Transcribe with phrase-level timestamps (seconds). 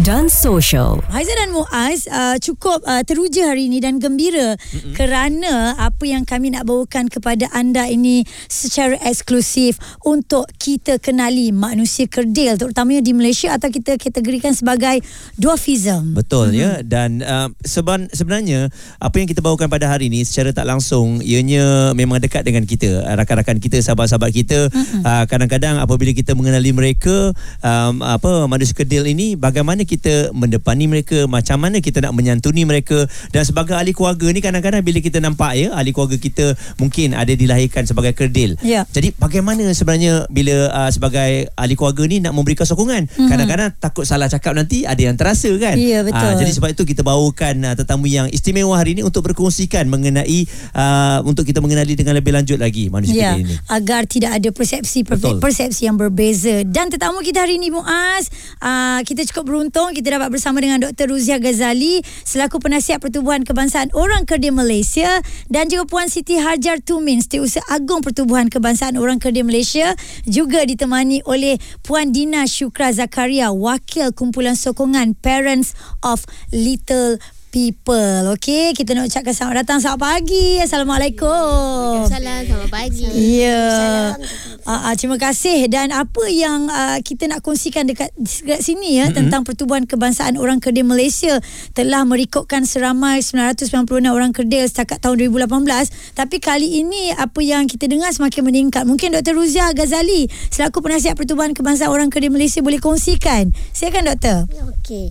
[0.00, 1.04] dan Social.
[1.12, 4.96] Haizan dan Muaz uh, cukup uh, teruja hari ini dan gembira Mm-mm.
[4.96, 12.08] kerana apa yang kami nak bawakan kepada anda ini secara eksklusif untuk kita kenali manusia
[12.08, 15.04] kerdil terutamanya di Malaysia atau kita kategorikan sebagai
[15.36, 16.16] dwarfism.
[16.16, 16.64] Betul mm-hmm.
[16.64, 21.20] ya dan uh, seben, sebenarnya apa yang kita bawakan pada hari ini secara tak langsung
[21.20, 25.04] ianya memang dekat dengan kita rakan-rakan kita sahabat-sahabat kita mm-hmm.
[25.04, 31.26] uh, kadang-kadang apabila kita mengenali mereka um, apa manusia kerdil ini bagaimana kita mendepani mereka
[31.26, 35.58] macam mana kita nak menyantuni mereka dan sebagai ahli keluarga ni kadang-kadang bila kita nampak
[35.58, 38.86] ya ahli keluarga kita mungkin ada dilahirkan sebagai kerdil ya.
[38.94, 43.26] jadi bagaimana sebenarnya bila uh, sebagai ahli keluarga ni nak memberikan sokongan mm-hmm.
[43.26, 46.30] kadang-kadang takut salah cakap nanti ada yang terasa kan ya, betul.
[46.30, 50.46] Uh, jadi sebab itu kita bawakan uh, tetamu yang istimewa hari ini untuk berkongsikan mengenai
[50.76, 55.02] uh, untuk kita mengenali dengan lebih lanjut lagi manusia ya, ini agar tidak ada persepsi
[55.02, 55.40] Betul.
[55.40, 58.28] persepsi yang berbeza dan tetamu kita hari ini Muaz
[58.60, 61.10] uh, kita cukup beruntung kita dapat bersama dengan Dr.
[61.10, 67.18] Ruzia Ghazali selaku penasihat pertubuhan kebangsaan orang kerdil Malaysia dan juga Puan Siti Harjar Tumin
[67.18, 74.12] Setiausaha Agung Pertubuhan Kebangsaan Orang Kerdil Malaysia juga ditemani oleh Puan Dina Syukra Zakaria wakil
[74.14, 75.72] kumpulan sokongan Parents
[76.04, 76.22] of
[76.54, 77.18] Little
[77.50, 78.30] people.
[78.38, 80.62] Okey, kita nak ucapkan selamat datang selamat pagi.
[80.62, 82.06] Assalamualaikum.
[82.06, 82.46] Assalamualaikum.
[82.46, 83.06] Selamat pagi.
[83.42, 84.14] Ya.
[84.62, 89.10] Uh, uh, terima kasih dan apa yang uh, kita nak kongsikan dekat, dekat sini ya
[89.10, 89.18] mm-hmm.
[89.18, 91.42] tentang Pertubuhan Kebangsaan Orang Kerdil Malaysia
[91.74, 97.90] telah merekodkan seramai 996 orang kerdil setakat tahun 2018 tapi kali ini apa yang kita
[97.90, 98.86] dengar semakin meningkat.
[98.86, 99.34] Mungkin Dr.
[99.34, 103.50] Ruzia Ghazali selaku penasihat Pertubuhan Kebangsaan Orang Kerdil Malaysia boleh kongsikan.
[103.74, 104.46] Silakan doktor.
[104.78, 105.10] Okey.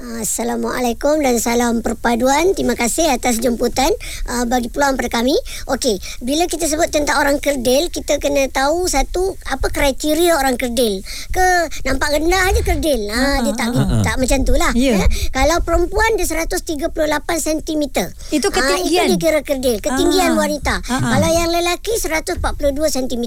[0.00, 2.56] Assalamualaikum dan salam perpaduan.
[2.56, 3.92] Terima kasih atas jemputan
[4.32, 5.36] uh, bagi peluang pada kami.
[5.68, 11.04] Okey, bila kita sebut tentang orang kerdil, kita kena tahu satu apa kriteria orang kerdil.
[11.28, 13.12] Ke nampak rendah aja kerdil.
[13.12, 14.72] Ha, uh, dia tak uh, uh, tak macam itulah.
[14.72, 15.04] Yeah.
[15.04, 15.06] Ya.
[15.36, 16.96] Kalau perempuan dia 138
[17.36, 17.84] cm.
[18.32, 19.04] Itu ketinggian.
[19.04, 20.80] Ha, itu dikira kerdil, ketinggian uh, wanita.
[20.80, 21.12] Uh, uh.
[21.12, 22.40] Kalau yang lelaki 142
[22.72, 23.24] cm.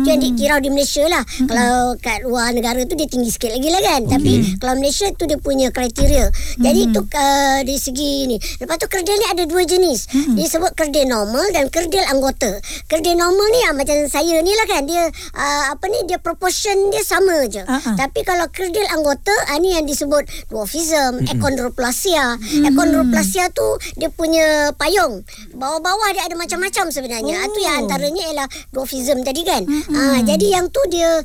[0.00, 1.20] Itu yang dikira di Malaysia lah.
[1.20, 4.00] Uh, Kalau kat luar negara tu dia tinggi sikit lagi lah kan.
[4.08, 4.12] Okay.
[4.16, 6.26] Tapi kalau Malaysia tu dia punya kriteria dia.
[6.62, 6.90] Jadi hmm.
[6.94, 8.36] itu uh, dari segi ni.
[8.38, 10.06] Lepas tu kerdil ni ada dua jenis.
[10.14, 10.38] Hmm.
[10.38, 12.62] Dia sebut kerdil normal dan kerdil anggota.
[12.86, 14.86] Kerdil normal ni uh, macam saya ni lah kan.
[14.86, 17.66] Dia uh, apa ni dia proportion dia sama je.
[17.66, 17.96] Uh-huh.
[17.98, 21.30] Tapi kalau kerdil anggota uh, ni yang disebut dwarfism, hmm.
[21.34, 22.38] achondroplasia.
[22.38, 22.64] Hmm.
[22.70, 23.66] Achondroplasia tu
[23.98, 25.26] dia punya payung.
[25.58, 27.42] Bawah-bawah dia ada macam-macam sebenarnya.
[27.42, 27.48] Oh.
[27.50, 29.66] Itu yang antaranya ialah dwarfism tadi kan.
[29.66, 29.82] Hmm.
[29.90, 31.18] Uh, jadi yang tu dia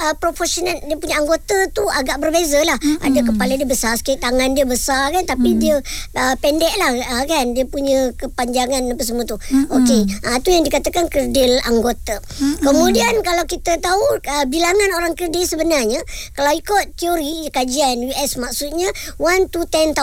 [0.00, 2.76] uh, proportionate dia punya anggota tu agak berbeza lah.
[2.80, 3.06] Mm-hmm.
[3.06, 5.62] Ada kepala dia besar sikit, tangan dia besar kan tapi mm-hmm.
[5.62, 5.76] dia
[6.16, 7.52] uh, pendek lah uh, kan.
[7.52, 9.36] Dia punya kepanjangan apa semua tu.
[9.36, 9.76] Mm-hmm.
[9.76, 12.18] Okey, uh, tu yang dikatakan kerdil anggota.
[12.18, 12.64] Mm-hmm.
[12.64, 16.00] Kemudian kalau kita tahu uh, bilangan orang kerdil sebenarnya
[16.32, 18.88] kalau ikut teori kajian US maksudnya
[19.20, 19.94] 1 to 10,000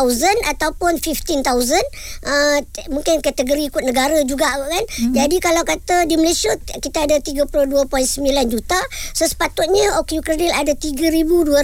[0.53, 2.59] ataupun 15,000 uh,
[2.93, 4.83] mungkin kategori ikut negara juga kan.
[4.85, 5.13] Mm-hmm.
[5.15, 7.87] Jadi kalau kata di Malaysia kita ada 32.9
[8.51, 8.79] juta,
[9.15, 11.55] sepatutnya OQ Kredil ada 3,290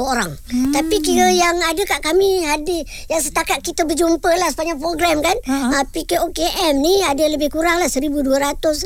[0.00, 0.30] orang.
[0.50, 0.72] Hmm.
[0.74, 5.36] Tapi kira yang ada kat kami ada yang setakat kita berjumpa lah sepanjang program kan.
[5.46, 5.78] Uh-huh.
[5.78, 8.10] Uh, PKOKM ni ada lebih kurang lah 1,200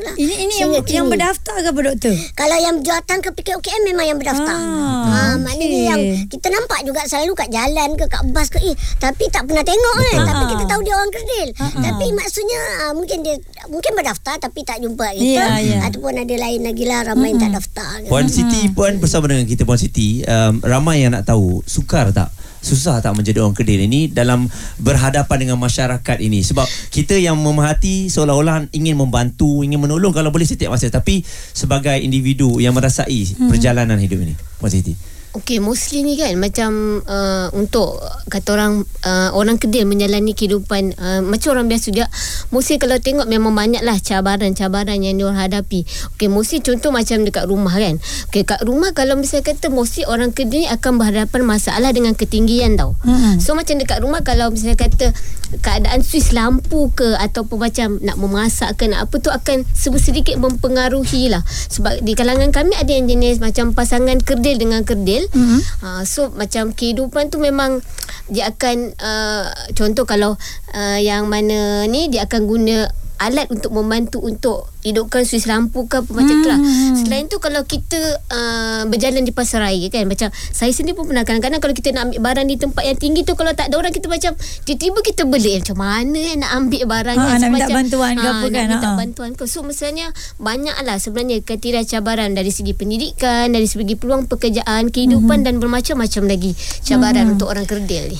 [0.05, 0.13] lah.
[0.15, 2.13] Ini ini yang, yang berdaftar ke doktor?
[2.33, 4.57] Kalau yang datang ke PKOKM memang yang berdaftar.
[4.57, 5.43] Ah, uh, okay.
[5.45, 9.45] Maknanya yang kita nampak juga selalu kat jalan ke kat bas ke eh tapi tak
[9.47, 10.19] pernah tengok kan.
[10.19, 10.27] Uh-huh.
[10.29, 11.49] Tapi kita tahu dia orang Kredil.
[11.55, 11.81] Uh-huh.
[11.81, 13.35] Tapi maksudnya uh, mungkin dia
[13.69, 15.43] mungkin berdaftar tapi tak jumpa kita.
[15.45, 15.87] Yeah, yeah.
[15.87, 17.31] Ataupun ada lain lagi lah ramai uh-huh.
[17.37, 17.84] yang tak daftar.
[18.09, 18.69] Puan Siti.
[18.71, 20.21] Puan bersama dengan kita Puan Siti.
[20.25, 22.29] Um, Ramai yang nak tahu Sukar tak?
[22.65, 23.77] Susah tak menjadi orang kedil?
[23.85, 24.49] Ini Dalam
[24.81, 26.41] berhadapan dengan masyarakat ini.
[26.41, 30.89] Sebab kita yang memerhati Seolah-olah ingin membantu Ingin menolong Kalau boleh setiap masa.
[30.89, 31.21] Tapi
[31.53, 33.49] sebagai individu Yang merasai hmm.
[33.53, 38.73] perjalanan hidup ini Puan Siti Okey, mostly ni kan macam uh, untuk kata orang
[39.05, 42.09] uh, orang kedil menjalani kehidupan uh, macam orang biasa juga.
[42.49, 45.85] Mostly kalau tengok memang banyaklah cabaran-cabaran yang diorang hadapi.
[46.15, 48.01] Okey, mostly contoh macam dekat rumah kan.
[48.31, 52.79] Okey, kat rumah kalau misalnya kata mostly orang kedil ni akan berhadapan masalah dengan ketinggian
[52.79, 52.95] tau.
[53.03, 53.43] Hmm.
[53.43, 55.11] So macam dekat rumah kalau misalnya kata
[55.59, 61.27] keadaan suis lampu ke ataupun macam nak memasak ke nak apa tu akan sedikit mempengaruhi
[61.27, 61.43] lah.
[61.45, 65.61] Sebab di kalangan kami ada yang jenis macam pasangan kerdil dengan kerdil Mm-hmm.
[65.81, 67.81] Uh, so macam kehidupan tu memang
[68.29, 70.37] dia akan uh, contoh kalau
[70.73, 75.97] uh, yang mana ni dia akan guna alat untuk membantu untuk hidupkan suis lampu ke
[75.97, 76.59] apa macam tu lah.
[76.95, 77.97] Selain tu kalau kita
[78.27, 78.45] uh,
[78.85, 82.21] berjalan di pasar raya kan macam saya sendiri pun pernah kadang-kadang kalau kita nak ambil
[82.23, 84.31] barang di tempat yang tinggi tu kalau tak ada orang kita macam
[84.61, 87.37] tiba-tiba kita beli macam mana eh, nak ambil barang Ha, kan?
[87.39, 88.67] nak minta bantuan ke apa nak kan?
[88.69, 88.95] minta Ha.
[88.95, 90.05] bantuan ke so misalnya
[90.37, 95.45] banyaklah sebenarnya kriteria cabaran dari segi pendidikan dari segi peluang pekerjaan kehidupan Mhm.
[95.45, 96.51] dan bermacam-macam lagi
[96.81, 98.19] cabaran untuk orang kerdil ni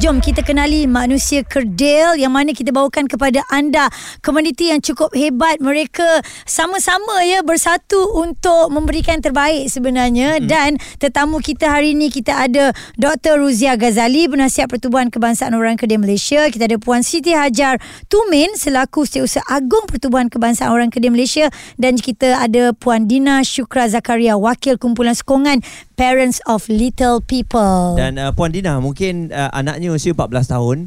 [0.00, 3.92] Jom kita kenali manusia kerdil yang mana kita bawakan kepada anda
[4.24, 10.48] komuniti yang cukup hebat mereka sama-sama ya bersatu untuk memberikan terbaik sebenarnya hmm.
[10.48, 13.44] dan tetamu kita hari ini kita ada Dr.
[13.44, 17.76] Ruzia Ghazali penasihat Pertubuhan Kebangsaan Orang Kerdil Malaysia kita ada Puan Siti Hajar
[18.08, 23.84] Tumin selaku Setiausaha Agung Pertubuhan Kebangsaan Orang Kerdil Malaysia dan kita ada Puan Dina Syukra
[23.84, 25.60] Zakaria wakil kumpulan sokongan
[26.00, 30.78] Parents of Little People Dan uh, Puan Dina mungkin uh, anaknya usia 14 tahun.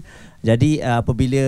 [0.44, 1.44] Jadi uh, apabila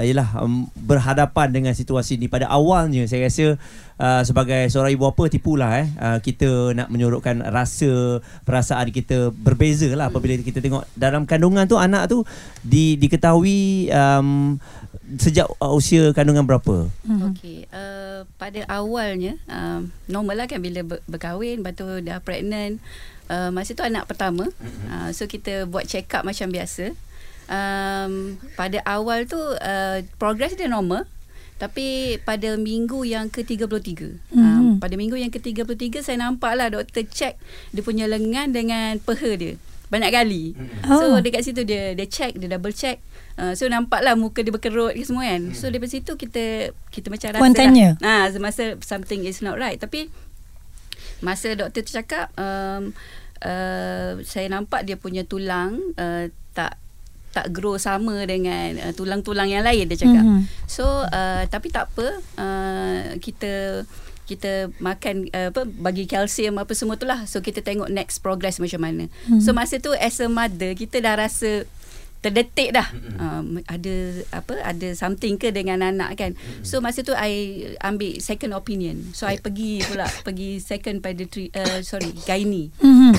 [0.00, 3.60] yalah um, berhadapan dengan situasi ni pada awalnya saya rasa
[4.00, 9.92] uh, sebagai seorang ibu bapa tipulah eh uh, kita nak menyorokkan rasa perasaan kita berbeza
[9.92, 12.24] lah apabila kita tengok dalam kandungan tu anak tu
[12.64, 14.56] di diketahui um,
[15.16, 16.84] sejak uh, usia kandungan berapa?
[17.32, 22.76] Okey, uh, pada awalnya uh, normal lah kan bila ber- berkahwin, lepas tu dah pregnant.
[23.28, 24.48] Uh, masa tu anak pertama.
[24.88, 26.96] Uh, so kita buat check up macam biasa.
[27.48, 31.04] Um, pada awal tu uh, progress dia normal.
[31.58, 34.38] Tapi pada minggu yang ke-33 mm-hmm.
[34.38, 37.34] um, Pada minggu yang ke-33 Saya nampak lah doktor check
[37.74, 39.58] Dia punya lengan dengan peha dia
[39.90, 40.54] Banyak kali
[40.86, 40.94] Oh.
[40.94, 43.02] So dekat situ dia Dia check Dia double check
[43.42, 47.10] uh, So nampak lah Muka dia berkerut ke semua kan So daripada situ kita Kita
[47.10, 47.98] macam rasa Puan tanya?
[47.98, 50.06] lah, ha, Masa something is not right Tapi
[51.24, 52.94] Masa doktor tu cakap um,
[53.42, 56.88] uh, Saya nampak dia punya tulang uh, Tak
[57.28, 60.24] tak grow sama dengan uh, tulang-tulang yang lain dia cakap.
[60.24, 60.32] Mhm.
[60.42, 60.66] Mm-hmm.
[60.66, 62.06] So uh, tapi tak apa
[62.40, 63.84] uh, kita
[64.28, 67.24] kita makan uh, apa bagi kalsium apa semua tu lah.
[67.24, 69.04] So kita tengok next progress macam mana.
[69.08, 69.40] Mm-hmm.
[69.44, 71.68] So masa tu as a mother kita dah rasa
[72.18, 72.88] terdetik dah.
[73.18, 73.94] Um, ada
[74.34, 76.34] apa ada something ke dengan anak kan.
[76.66, 79.14] So masa tu I ambil second opinion.
[79.14, 82.74] So I pergi pula pergi second pada tri, uh, sorry gynae.
[82.82, 83.12] Mhm.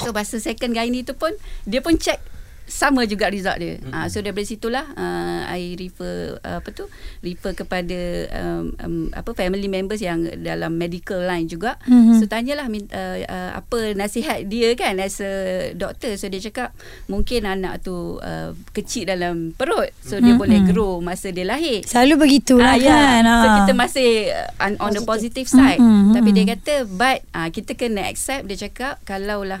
[0.00, 1.32] So masa second gynae tu pun
[1.68, 2.20] dia pun check
[2.64, 3.76] sama juga result dia.
[3.76, 3.92] Mm-hmm.
[3.92, 6.88] Uh, so daripada situlah uh, I refer uh, apa tu
[7.20, 7.98] refer kepada
[8.40, 11.76] um, um, apa family members yang dalam medical line juga.
[11.84, 12.16] Mhm.
[12.16, 15.32] So tanyalah uh, uh, apa nasihat dia kan as a
[15.76, 16.16] doctor.
[16.16, 16.72] So dia cakap
[17.06, 19.92] mungkin anak tu uh, kecil dalam perut.
[20.00, 20.40] So dia Mhm.
[20.40, 21.84] boleh grow masa dia lahir.
[21.84, 22.88] Selalu begitulah Ah, ya.
[22.88, 23.22] kan.
[23.24, 25.76] So kita masih uh, on, on the positive side.
[25.78, 29.60] Mm-mm, Tapi dia kata but uh, kita kena accept dia cakap kalaulah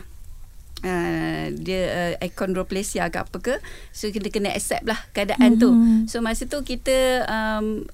[0.84, 3.54] Uh, dia uh, achondroplasia ke apa ke
[3.88, 5.58] so kita kena accept lah keadaan Mhm.
[5.58, 5.70] tu
[6.04, 7.88] so masa tu kita um,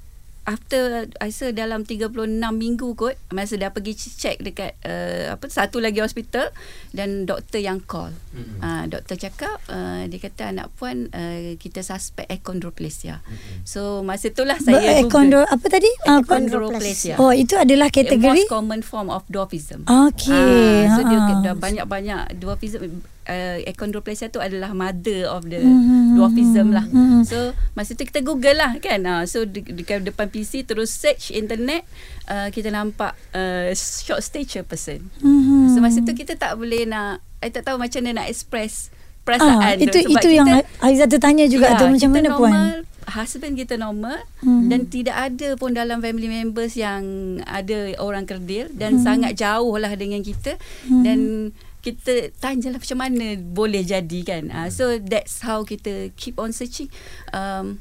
[0.45, 2.13] after I rasa dalam 36
[2.53, 6.53] minggu kot masa dah pergi check dekat uh, apa satu lagi hospital
[6.93, 8.61] dan doktor yang call mm-hmm.
[8.61, 13.65] uh, doktor cakap uh, dia kata anak puan uh, kita suspect achondroplasia mm-hmm.
[13.65, 15.89] so masa itulah saya Ekondro, apa tadi?
[16.05, 16.39] Apa?
[16.39, 18.45] achondroplasia Oh, itu adalah The kategori?
[18.45, 19.89] most common form of dwarfism.
[19.89, 20.87] Okey.
[20.87, 21.41] Ah, so dia ha.
[21.41, 26.83] dah banyak-banyak dwarfism uh, achondroplasia tu adalah mother of the Mhm, dwarfism lah.
[26.85, 27.23] mhm.
[27.23, 27.39] So
[27.73, 29.01] masa tu kita google lah kan.
[29.01, 31.87] Uh, so di, dekat depan PC terus search internet
[32.27, 35.07] uh, kita nampak uh, short stature person.
[35.17, 35.71] Mhm.
[35.71, 38.91] So masa tu kita tak boleh nak I tak tahu macam mana nak express
[39.23, 42.17] Ah, perasaan tu itu sebab itu yang kita- Aiza tertanya juga Ya, tu macam kita
[42.19, 42.51] mana puan?
[42.51, 42.75] normal,
[43.07, 44.67] Husband kita normal Hmm.
[44.67, 47.03] dan tidak ada pun dalam family members yang
[47.41, 49.05] ada orang kerdil dan Hmm.
[49.05, 50.59] sangat jauh lah dengan kita
[50.99, 54.49] dan kita tanya lah macam mana boleh jadi kan.
[54.49, 56.93] Uh, so that's how kita keep on searching
[57.33, 57.81] um,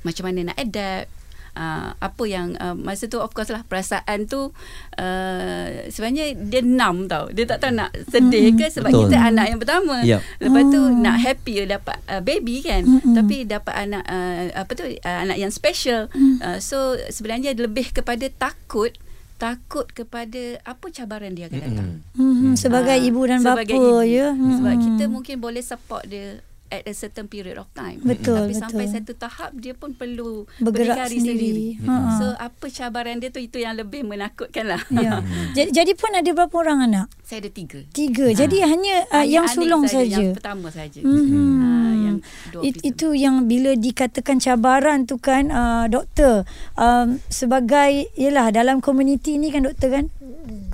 [0.00, 1.10] macam mana nak adapt
[1.50, 4.54] Uh, apa yang uh, masa tu of course lah perasaan tu
[4.94, 9.10] uh, sebenarnya dia enam tau dia tak tahu nak sedih ke sebab Betul.
[9.10, 10.22] kita anak yang pertama Yup.
[10.38, 10.94] Lepas tu Oh.
[10.94, 12.86] nak happy dapat uh, baby kan.
[12.86, 13.18] Mm-mm.
[13.18, 16.06] Tapi dapat anak uh, apa tu uh, anak yang special.
[16.14, 16.38] Mm.
[16.38, 18.94] Uh, so sebenarnya lebih kepada takut
[19.40, 21.90] takut kepada apa cabaran dia akan datang.
[22.12, 24.04] Mhm, sebagai Ah, ibu dan bapa ibu.
[24.04, 24.36] ya.
[24.36, 24.82] Sebab Mhm.
[24.84, 27.98] kita mungkin boleh support dia at a certain period of time.
[27.98, 28.62] Betul, Tapi betul.
[28.62, 31.50] sampai satu tahap dia pun perlu Bergerak berdikari sendiri.
[31.74, 31.88] sendiri.
[31.88, 31.94] Ha.
[32.14, 34.82] So apa cabaran dia tu itu yang lebih menakutkan lah.
[34.88, 35.18] Ya.
[35.56, 37.06] jadi, jadi pun ada berapa orang anak?
[37.30, 37.78] Saya ada tiga.
[37.94, 38.26] Tiga.
[38.34, 40.18] Jadi hanya uh, Hanya yang sulung saja.
[40.18, 40.98] Yang pertama saja.
[40.98, 41.62] Mhm.
[41.62, 42.16] Ah, yang
[42.58, 46.42] It, itu yang bila dikatakan cabaran tu kan uh, doktor
[46.74, 50.04] um, sebagai yalah dalam komuniti ni kan doktor kan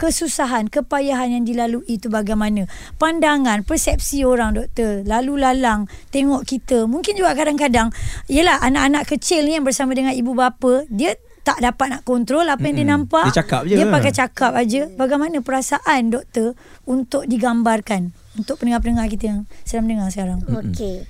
[0.00, 2.64] kesusahan kepayahan yang dilalui itu bagaimana
[2.96, 7.92] pandangan persepsi orang doktor lalu lalang tengok kita mungkin juga kadang-kadang
[8.32, 12.58] yalah anak-anak kecil ni yang bersama dengan ibu bapa dia tak dapat nak kontrol apa
[12.60, 13.06] yang dia Mm-mm.
[13.06, 13.78] nampak Dia cakap je.
[13.78, 20.10] dia pakai cakap aja bagaimana perasaan doktor untuk digambarkan untuk pendengar-pendengar kita yang sedang mendengar
[20.10, 21.06] sekarang Okey.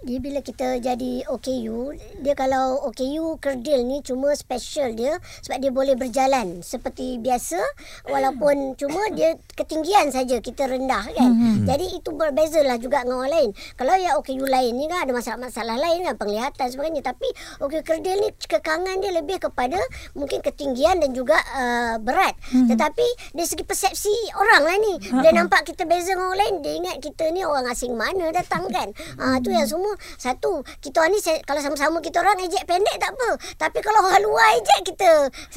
[0.00, 1.92] Dia bila kita jadi OKU,
[2.24, 7.60] dia kalau OKU kerdil ni cuma special dia sebab dia boleh berjalan seperti biasa
[8.08, 11.30] walaupun cuma dia ketinggian saja kita rendah kan.
[11.36, 11.68] Mm-hmm.
[11.68, 13.50] Jadi itu berbezalah juga dengan orang lain.
[13.76, 17.28] Kalau yang OKU lain ni kan ada masalah-masalah lain kan penglihatan sebagainya tapi
[17.60, 19.76] OKU kerdil ni kekangan dia lebih kepada
[20.16, 22.32] mungkin ketinggian dan juga uh, berat.
[22.48, 22.68] Mm-hmm.
[22.72, 26.74] Tetapi dari segi persepsi orang lah ni dia nampak kita beza dengan orang lain dia
[26.80, 28.88] ingat kita ni orang asing mana datang kan.
[29.20, 33.10] Ah tu yang semua satu kita orang ni kalau sama-sama kita orang ejek pendek tak
[33.10, 33.30] apa.
[33.56, 35.10] Tapi kalau orang luar ejek kita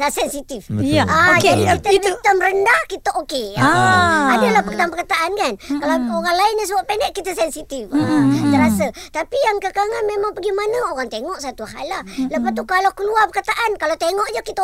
[0.09, 0.67] sensitif.
[0.75, 1.03] Ya.
[1.03, 3.55] Ah, Okey, jadi kita itu- term rendah kita okey.
[3.55, 4.33] Ah.
[4.33, 5.53] Adalah perkataan-perkataan kan.
[5.57, 7.85] Kalau orang lain yang sebut pendek kita sensitif.
[7.89, 8.87] Ah, terasa.
[9.11, 12.01] Tapi yang kekangan memang pergi mana orang tengok satu hal lah.
[12.23, 14.63] Lepas tu kalau keluar perkataan kalau tengok je kita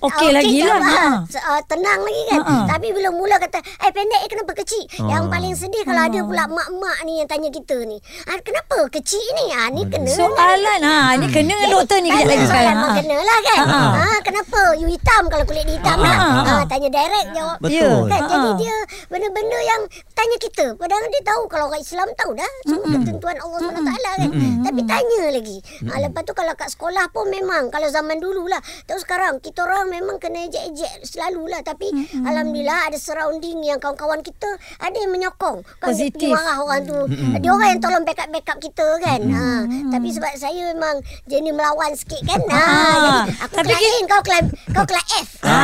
[0.00, 0.78] Okey ah, lagi lah.
[0.78, 0.88] ah,
[1.20, 1.40] Ha.
[1.48, 2.40] ah, tenang lagi kan.
[2.40, 2.66] Ha-ha.
[2.68, 4.82] Tapi bila mula kata eh pendek eh kenapa kecil?
[5.00, 5.30] Yang Ah.
[5.30, 7.98] paling sedih kalau ada pula mak-mak ni yang tanya kita ni.
[8.26, 9.44] Ah, kenapa kecil ni?
[9.50, 12.76] Ah ni kena Soalan ha ni kena dengan doktor ni kejap lagi soalan sekarang.
[12.76, 12.96] mak Ha.
[12.96, 13.58] kena lah kan.
[13.60, 13.80] Ha.
[13.90, 14.08] Ha.
[14.20, 16.16] kenapa you hitam kalau kulit dia hitam Ha, lah.
[16.16, 16.64] ha, Ha, ha.
[16.64, 17.58] tanya direct jawab.
[17.58, 17.98] Betul.
[18.06, 18.20] Kan?
[18.20, 18.56] Ha, Jadi ha.
[18.56, 18.76] dia
[19.06, 20.66] benda-benda yang tanya kita.
[20.74, 24.30] Padahal dia tahu kalau orang Islam tahu dah semua ketentuan Allah SWT kan.
[24.62, 25.58] Tapi tanya lagi.
[25.82, 28.58] Ha, lepas tu kalau kat sekolah pun memang kalau zaman dulu lah.
[28.84, 31.60] Tahu sekarang kita orang memang kena ejek-ejek selalu lah.
[31.60, 31.88] Tapi
[32.20, 34.48] Alhamdulillah ada surrounding yang kawan-kawan kita
[34.78, 35.64] ada yang menyokong.
[35.78, 36.30] Kan dia Positif.
[36.30, 36.98] marah orang tu.
[37.40, 39.20] Dia orang yang tolong backup-backup kita kan.
[39.26, 39.44] Ha,
[39.90, 42.40] tapi sebab saya memang jenis melawan sikit kan.
[42.46, 42.94] Ha, Ah.
[42.94, 43.08] jadi
[43.40, 45.28] aku Tapi kelas kau kelas kau kelas F.
[45.40, 45.56] Ha,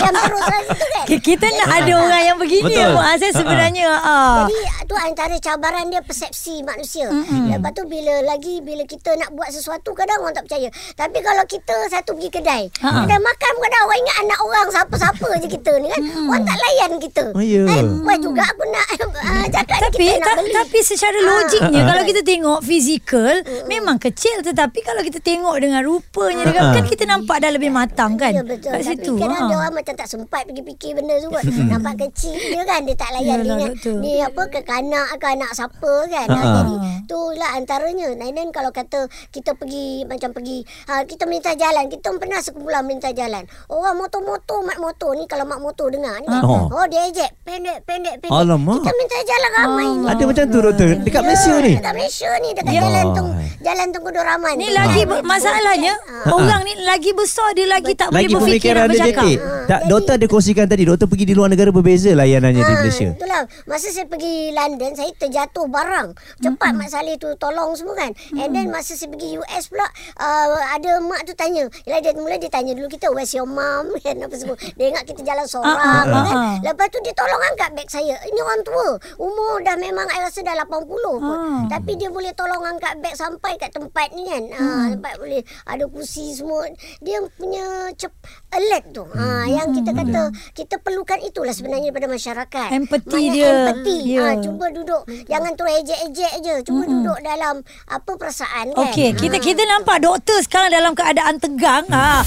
[0.00, 1.04] yang terus lah situ kan.
[1.04, 2.94] Ki- Kita nak ada orang yang begini Betul.
[2.94, 3.16] Betul.
[3.18, 4.36] Saya sebenarnya ah.
[4.40, 7.08] Jadi tu antara cabaran dia persepsi manusia.
[7.08, 7.50] Mm-hmm.
[7.50, 10.68] Lepas tu bila lagi bila kita nak buat sesuatu kadang orang tak percaya.
[10.94, 12.88] Tapi kalau kita satu pergi kedai, Ha.
[13.02, 16.00] kedai makan kadang orang ingat anak orang siapa-siapa je kita ni kan.
[16.24, 17.24] Orang tak layan kita.
[17.30, 17.62] Oh, ya.
[17.64, 17.84] Kan?
[18.00, 18.86] Wah juga aku nak
[19.18, 20.54] uh, cakap tapi kita nak ta- beli.
[20.54, 24.44] tapi secara logiknya kalau kita tengok fizikal memang kecil.
[24.44, 28.36] Tetapi kalau kita tengok dengan rupanya dengan kan kita nampak dah lebih matang kan?
[28.36, 28.70] Ya betul.
[28.76, 29.48] Kat Tapi situ kadang ha.
[29.48, 31.44] dia orang macam tak sempat pergi fikir benda tu kot.
[31.48, 33.98] Nampak kecil dia kan Dia tak layan Yalah, dia betul.
[34.04, 36.26] Ni apa kekanak ke anak siapa kan.
[36.28, 36.36] Ha.
[36.36, 36.52] Ha.
[36.60, 36.74] Jadi
[37.08, 38.08] tu lah antaranya.
[38.18, 43.16] Then kalau kata Kita pergi Macam pergi ha, Kita melintas jalan Kita pernah sekumpulan melintas
[43.16, 43.42] jalan.
[43.66, 46.70] Orang motor-motor Mak motor ni Kalau mak motor dengar ni kan Ha.
[46.70, 47.30] Oh dia ejek.
[47.42, 48.30] Pendek pendek pendek.
[48.36, 48.84] Alamak.
[48.84, 50.90] Kita melintas jalan ramai ni Ada macam tu doktor?
[51.02, 51.74] Dekat Malaysia ni.
[51.78, 52.80] Dekat Malaysia ni Dekat Ya.
[52.80, 55.22] jalan tung Jalan Tunggu Doraman Ni lagi Ha.
[55.22, 55.94] masalahnya
[56.26, 59.22] orang ni lagi besar dia lagi tak boleh Lagi berfikir pemikiran nak bercakap.
[59.22, 60.82] Ah, Tak, jadi- doktor ada kongsikan tadi.
[60.82, 63.08] Doktor pergi di luar negara berbeza layanannya di Ah, Malaysia.
[63.12, 63.42] Itulah.
[63.64, 66.08] Masa saya pergi London Saya terjatuh barang.
[66.40, 68.10] Cepat Mak Saleh tu Tolong semua kan.
[68.34, 69.84] And then masa saya pergi US pula
[70.16, 71.68] uh, Ada mak tu tanya.
[71.84, 74.56] Yalah dia mula dia tanya dulu kita Where's your mom kan Apa semua.
[74.72, 76.36] Dia ingat kita jalan seorang Ah, ah, kan.
[76.64, 78.16] Lepas tu dia tolong angkat beg saya.
[78.24, 78.88] Ini orang tua.
[79.18, 80.88] Umur dah memang I rasa dah 80
[81.20, 81.68] pun Ah.
[81.68, 84.42] Tapi dia boleh tolong angkat beg Sampai kat tempat ni kan?
[84.54, 85.42] Ah, Tempat boleh.
[85.64, 86.64] Ada kursi semua
[86.98, 88.12] Dia punya cep,
[88.48, 89.04] alert tu.
[89.12, 90.22] Ah, Yang kita kata
[90.54, 92.68] Kita perlukan itulah sebenarnya Daripada masyarakat.
[92.70, 93.48] Empathy Banyak dia.
[93.50, 93.98] Empathy.
[94.08, 94.22] Ya.
[94.22, 95.02] ah, Cuba duduk.
[95.26, 96.54] Jangan terus ejek-ejek je.
[96.64, 98.88] Cuba duduk dalam Apa perasaan kan?
[98.88, 101.84] Okey, kita kita nampak doktor sekarang dalam keadaan tegang.
[101.90, 102.22] Ha.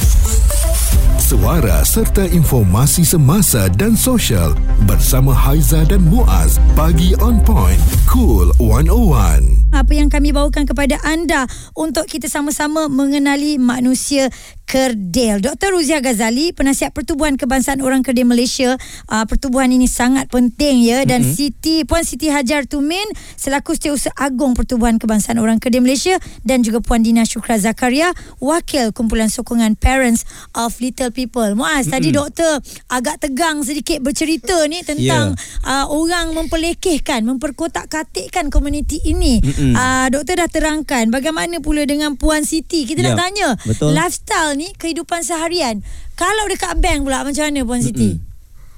[1.31, 4.51] Suara serta informasi semasa dan sosial
[4.83, 6.59] bersama Haiza dan Muaz.
[6.75, 7.79] Pagi on point.
[8.03, 9.71] Cool 101.
[9.71, 14.27] Apa yang kami bawakan kepada anda untuk kita sama-sama mengenali manusia
[14.67, 15.43] kerdil.
[15.43, 15.75] Dr.
[15.75, 18.79] Ruzia Ghazali, penasihat Pertubuhan Kebangsaan Orang Kerdil Malaysia.
[19.07, 21.35] Uh, pertubuhan ini sangat penting ya dan mm-hmm.
[21.35, 23.03] Siti Puan Siti Hajar Tumin
[23.35, 26.15] selaku Setiausaha Agung Pertubuhan Kebangsaan Orang Kerdil Malaysia
[26.47, 31.20] dan juga Puan Dina Syukra Zakaria, wakil kumpulan sokongan Parents of Little People.
[31.29, 31.93] Muaz, mm-hmm.
[31.93, 32.53] tadi doktor
[32.89, 35.85] agak tegang sedikit bercerita ni tentang yeah.
[35.85, 39.43] uh, orang memperlekehkan, memperkotak-katikkan komuniti ini.
[39.43, 39.73] Mm-mm.
[39.77, 42.87] Uh, doktor dah terangkan bagaimana pula dengan Puan Siti.
[42.87, 43.91] Kita nak Ya, tanya betul.
[43.91, 45.83] lifestyle ni kehidupan seharian.
[46.15, 48.15] Kalau dekat bank pula macam mana Puan Siti?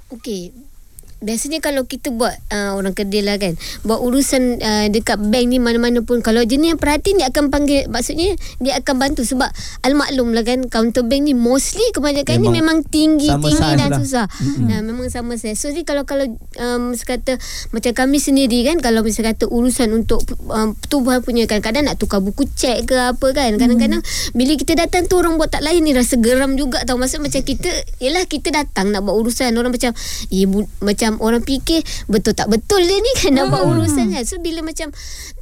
[0.10, 0.73] Okey.
[1.24, 3.56] Biasanya kalau kita buat uh, orang kedai lah kan
[3.88, 7.88] buat urusan uh, dekat bank ni mana-mana pun kalau jenis yang perhatian dia akan panggil
[7.88, 9.50] maksudnya dia akan bantu sebab
[9.88, 14.00] al-maklum lah kan counter bank ni mostly kebanyakan memang ni memang tinggi tinggi dan lah.
[14.04, 14.66] susah mm-hmm.
[14.68, 16.28] nah, memang sama saya so jadi kalau kalau
[16.60, 17.40] um, sekata
[17.72, 21.98] macam kami sendiri kan kalau misalnya kata urusan untuk um, pertubuhan punya kan kadang nak
[21.98, 24.36] tukar buku cek ke apa kan kadang-kadang mm.
[24.36, 27.42] bila kita datang tu orang buat tak lain ni rasa geram juga tau maksud macam
[27.42, 27.70] kita
[28.04, 29.96] yelah kita datang nak buat urusan orang macam
[30.30, 33.72] ibu macam orang fikir betul tak betul dia ni kan nak buat hmm.
[33.78, 34.90] urusan kan so bila macam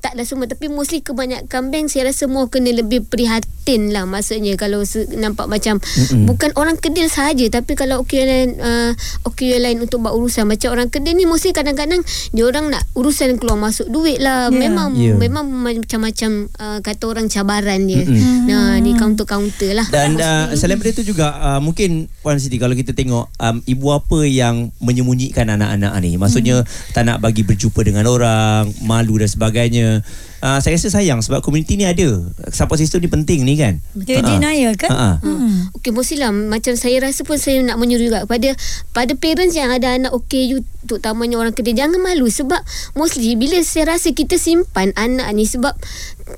[0.02, 4.58] tak dah semua tapi mostly kebanyakan bank saya rasa semua kena lebih prihatin lah maksudnya
[4.58, 4.82] kalau
[5.14, 6.26] nampak macam Mm-mm.
[6.26, 8.92] bukan orang kedil saja tapi kalau okey lain uh,
[9.30, 12.02] okey lain untuk buat urusan macam orang kedil ni mostly kadang-kadang
[12.34, 14.58] dia orang nak urusan keluar masuk duit lah yeah.
[14.58, 15.18] memang yeah.
[15.18, 18.50] memang macam-macam uh, kata orang cabaran dia Mm-mm.
[18.50, 22.74] nah ni counter-counter lah dan uh, selain daripada itu juga uh, mungkin Puan Siti kalau
[22.74, 26.94] kita tengok um, ibu apa yang menyembunyikan anak-anak ni maksudnya mm.
[26.98, 30.02] tak nak bagi berjumpa dengan orang malu dan sebagainya
[30.42, 34.20] uh, saya rasa sayang sebab komuniti ni ada support system ni penting ni kan dia
[34.20, 34.28] uh-huh.
[34.28, 35.16] denial kan uh-huh.
[35.22, 35.78] hmm.
[35.78, 38.58] okey mestilah macam saya rasa pun saya nak menyuruh juga pada
[38.92, 42.60] pada parents yang ada anak OKU terutamanya orang kedai jangan malu sebab
[42.98, 45.78] mostly bila saya rasa kita simpan anak ni sebab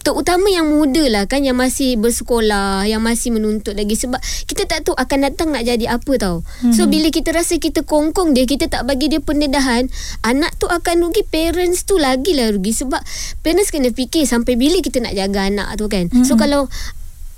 [0.02, 4.18] terutama yang muda lah kan yang masih bersekolah yang masih menuntut lagi sebab
[4.50, 6.74] kita tak tahu akan datang nak jadi apa tau hmm.
[6.74, 9.92] so bila kita rasa kita kongkong dia kita tak bagi dia pendedahan
[10.26, 13.00] anak tu akan rugi parents tu lagi lah rugi sebab
[13.46, 16.26] parents kena fikir sampai bila kita nak jaga anak tu kan hmm.
[16.26, 16.66] so kalau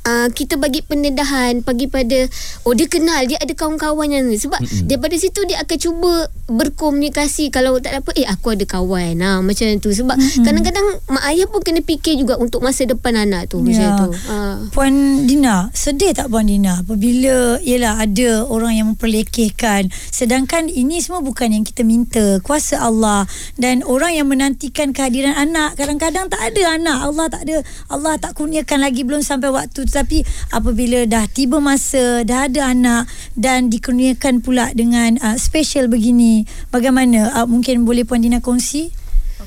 [0.05, 2.29] uh, kita bagi pendedahan pagi pada
[2.63, 4.87] oh dia kenal dia ada kawan-kawan yang sebab mm-hmm.
[4.87, 6.13] daripada situ dia akan cuba
[6.45, 7.49] berkomunikasi.
[7.49, 9.17] Kalau tak apa eh aku ada kawan.
[9.17, 9.89] Ha, macam tu.
[9.89, 10.43] Sebab mm-hmm.
[10.45, 13.61] kadang-kadang mak ayah pun kena fikir juga untuk masa depan anak tu.
[13.61, 13.97] Macam ya.
[13.97, 14.09] tu.
[14.29, 14.57] Uh.
[14.69, 16.85] Puan Dina sedih tak Puan Dina?
[16.85, 19.89] Apabila ialah ada orang yang memperlekehkan.
[20.13, 22.37] Sedangkan ini semua bukan yang kita minta.
[22.45, 23.25] Kuasa Allah
[23.57, 25.77] dan orang yang menantikan kehadiran anak.
[25.81, 26.97] Kadang-kadang tak ada anak.
[27.09, 27.57] Allah tak ada
[27.89, 29.89] Allah tak kurniakan lagi belum sampai waktu.
[29.89, 30.21] Tetapi
[30.53, 36.34] apabila dah tiba masa dah ada anak dan dikurniakan pula dengan uh, special begini
[36.73, 38.91] bagaimana uh, mungkin boleh puan Dina kongsi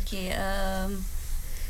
[0.00, 0.97] okey um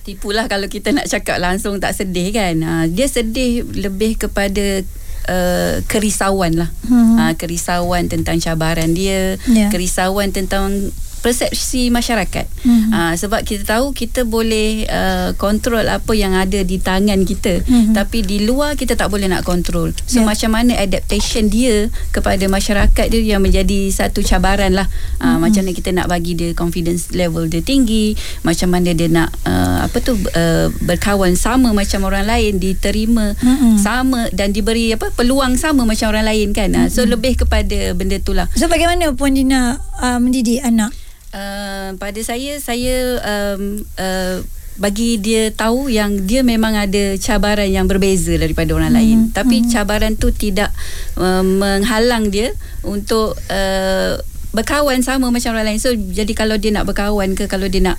[0.07, 4.87] tipulah kalau kita nak cakap langsung tak sedih kan uh, dia sedih lebih kepada
[5.29, 7.21] Uh, kerisauan lah hmm.
[7.21, 9.69] uh, kerisauan tentang cabaran dia yeah.
[9.69, 12.47] kerisauan tentang persepsi masyarakat.
[12.65, 12.91] Mm-hmm.
[12.95, 17.95] Uh, sebab kita tahu kita boleh uh, kontrol apa yang ada di tangan kita mm-hmm.
[17.95, 19.91] tapi di luar kita tak boleh nak kontrol.
[20.07, 20.27] So yeah.
[20.27, 24.87] macam mana adaptation dia kepada masyarakat dia yang menjadi satu cabaran lah.
[25.19, 25.39] Uh, mm-hmm.
[25.43, 28.15] Macam mana kita nak bagi dia confidence level dia tinggi,
[28.47, 33.75] macam mana dia nak uh, apa tu uh, berkawan sama macam orang lain, diterima mm-hmm.
[33.81, 36.71] sama dan diberi apa peluang sama macam orang lain kan.
[36.71, 36.87] Mm-hmm.
[36.87, 38.47] Uh, so lebih kepada benda tu lah.
[38.55, 40.95] So bagaimana Puan Dina uh, mendidik anak?
[41.29, 44.41] Uh, pada saya saya um, uh,
[44.79, 48.99] bagi dia tahu yang dia memang ada cabaran yang berbeza daripada orang hmm.
[48.99, 49.69] lain tapi hmm.
[49.75, 50.71] cabaran tu tidak
[51.19, 52.55] uh, menghalang dia
[52.87, 54.15] untuk uh,
[54.55, 57.99] berkawan sama macam orang lain so jadi kalau dia nak berkawan ke kalau dia nak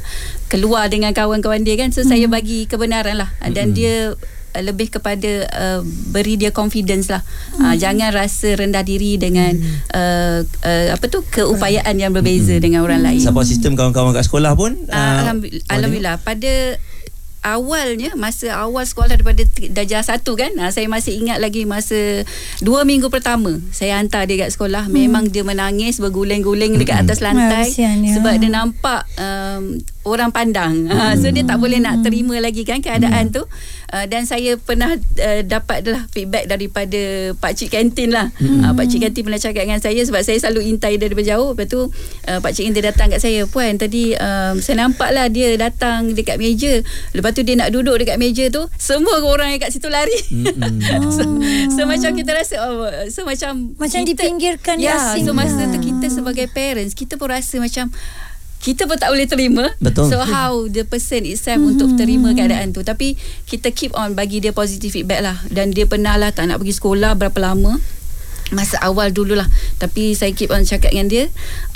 [0.49, 2.09] keluar dengan kawan-kawan dia kan so hmm.
[2.09, 3.75] saya bagi kebenaran lah dan hmm.
[3.75, 3.95] dia
[4.57, 7.21] lebih kepada uh, beri dia confidence lah.
[7.21, 7.63] Uh, hmm.
[7.69, 9.93] Uh, jangan rasa rendah diri dengan hmm.
[9.93, 12.63] uh, uh, apa tu keupayaan yang berbeza hmm.
[12.63, 13.21] dengan orang lain.
[13.21, 16.53] Support sistem kawan-kawan kat sekolah pun uh, alhamdulillah, alhamdulillah pada
[17.39, 22.27] awalnya masa awal sekolah daripada darjah satu kan saya masih ingat lagi masa
[22.59, 24.93] dua minggu pertama saya hantar dia kat sekolah hmm.
[24.93, 27.05] memang dia menangis berguling-guling dekat hmm.
[27.07, 28.11] atas lantai hmm.
[28.11, 31.15] sebab dia nampak um, orang pandang hmm.
[31.15, 33.35] so dia tak boleh nak terima lagi kan keadaan hmm.
[33.39, 33.43] tu
[33.91, 38.29] uh, dan saya pernah uh, dapat lah feedback daripada pak cik kantin lah.
[38.37, 38.65] Hmm.
[38.65, 41.53] uh, pak cik kantin pernah cakap dengan saya sebab saya selalu intai dia dari jauh.
[41.53, 41.89] Lepas tu
[42.29, 46.13] uh, pak cik kantin datang kat saya puan tadi um, saya nampak lah dia datang
[46.13, 46.81] dekat meja.
[47.13, 50.15] Lepas tu dia nak duduk dekat meja tu Semua orang yang kat situ lari.
[50.29, 51.09] Mm-hmm.
[51.15, 51.23] so,
[51.73, 56.11] so macam kita rasa oh, So macam Macam kita, dipinggirkan Ya so masa tu kita
[56.11, 57.89] sebagai parents Kita pun rasa macam
[58.59, 60.11] kita pun tak boleh terima Betul.
[60.11, 61.71] So how the person itself mm-hmm.
[61.79, 63.15] Untuk terima keadaan tu Tapi
[63.47, 66.75] Kita keep on Bagi dia positive feedback lah Dan dia pernah lah Tak nak pergi
[66.75, 67.79] sekolah Berapa lama
[68.49, 69.45] masa awal dululah
[69.77, 71.25] tapi saya keep on cakap dengan dia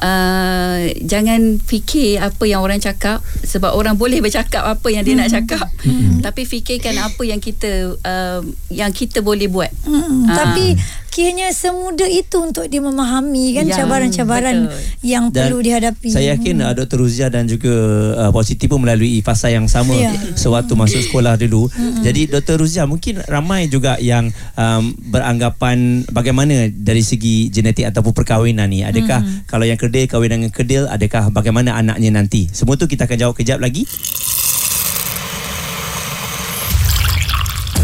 [0.01, 5.19] uh, jangan fikir apa yang orang cakap sebab orang boleh bercakap apa yang dia mm.
[5.21, 5.37] nak hmm.
[5.37, 6.25] cakap mm.
[6.25, 8.41] tapi fikirkan apa yang kita uh,
[8.73, 9.93] yang kita boleh buat mm.
[9.93, 10.09] uh.
[10.33, 10.73] tapi
[11.13, 14.81] fikirnya semudah itu untuk dia memahami kan Ya, cabaran-cabaran betul.
[15.05, 16.09] yang Dan perlu dihadapi.
[16.09, 16.97] Saya yakin uh, Dr.
[16.97, 17.69] Ruzia dan juga
[18.17, 20.09] uh, Puan Siti pun melalui fasa yang sama Ya.
[20.33, 21.69] sewaktu masuk sekolah dulu.
[22.01, 22.57] Jadi Dr.
[22.57, 28.81] Ruzia mungkin ramai juga yang um, beranggapan bagaimana dari segi genetik ataupun perkahwinan ni.
[28.81, 32.49] Adakah kalau yang kedil kahwin dengan kedil adakah bagaimana anaknya nanti?
[32.49, 33.85] Semua tu kita akan jawab kejap lagi.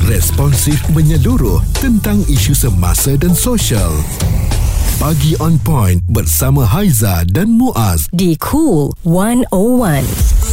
[0.10, 3.94] Responsif menyeluruh tentang isu semasa dan sosial.
[4.98, 8.10] Pagi on point bersama Haiza dan Muaz.
[8.10, 10.50] di Cool 101.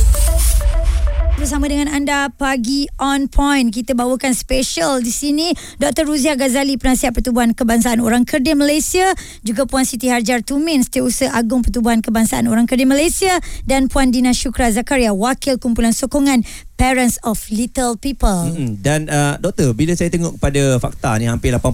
[1.36, 6.08] Bersama dengan anda pagi on point kita bawakan special di sini Dr.
[6.08, 9.12] Ruzia Ghazali penasihat Pertubuhan Kebangsaan Orang Kerdil Malaysia
[9.44, 13.36] juga Puan Siti Harjar Tumin Setiausaha Agung Pertubuhan Kebangsaan Orang Kerdil Malaysia
[13.68, 16.40] dan Puan Dina Syukra Zakaria Wakil Kumpulan Sokongan
[16.76, 18.52] Parents of Little People.
[18.52, 18.76] Mm-mm.
[18.84, 21.72] Dan uh, doktor, bila saya tengok pada fakta ni hampir 80%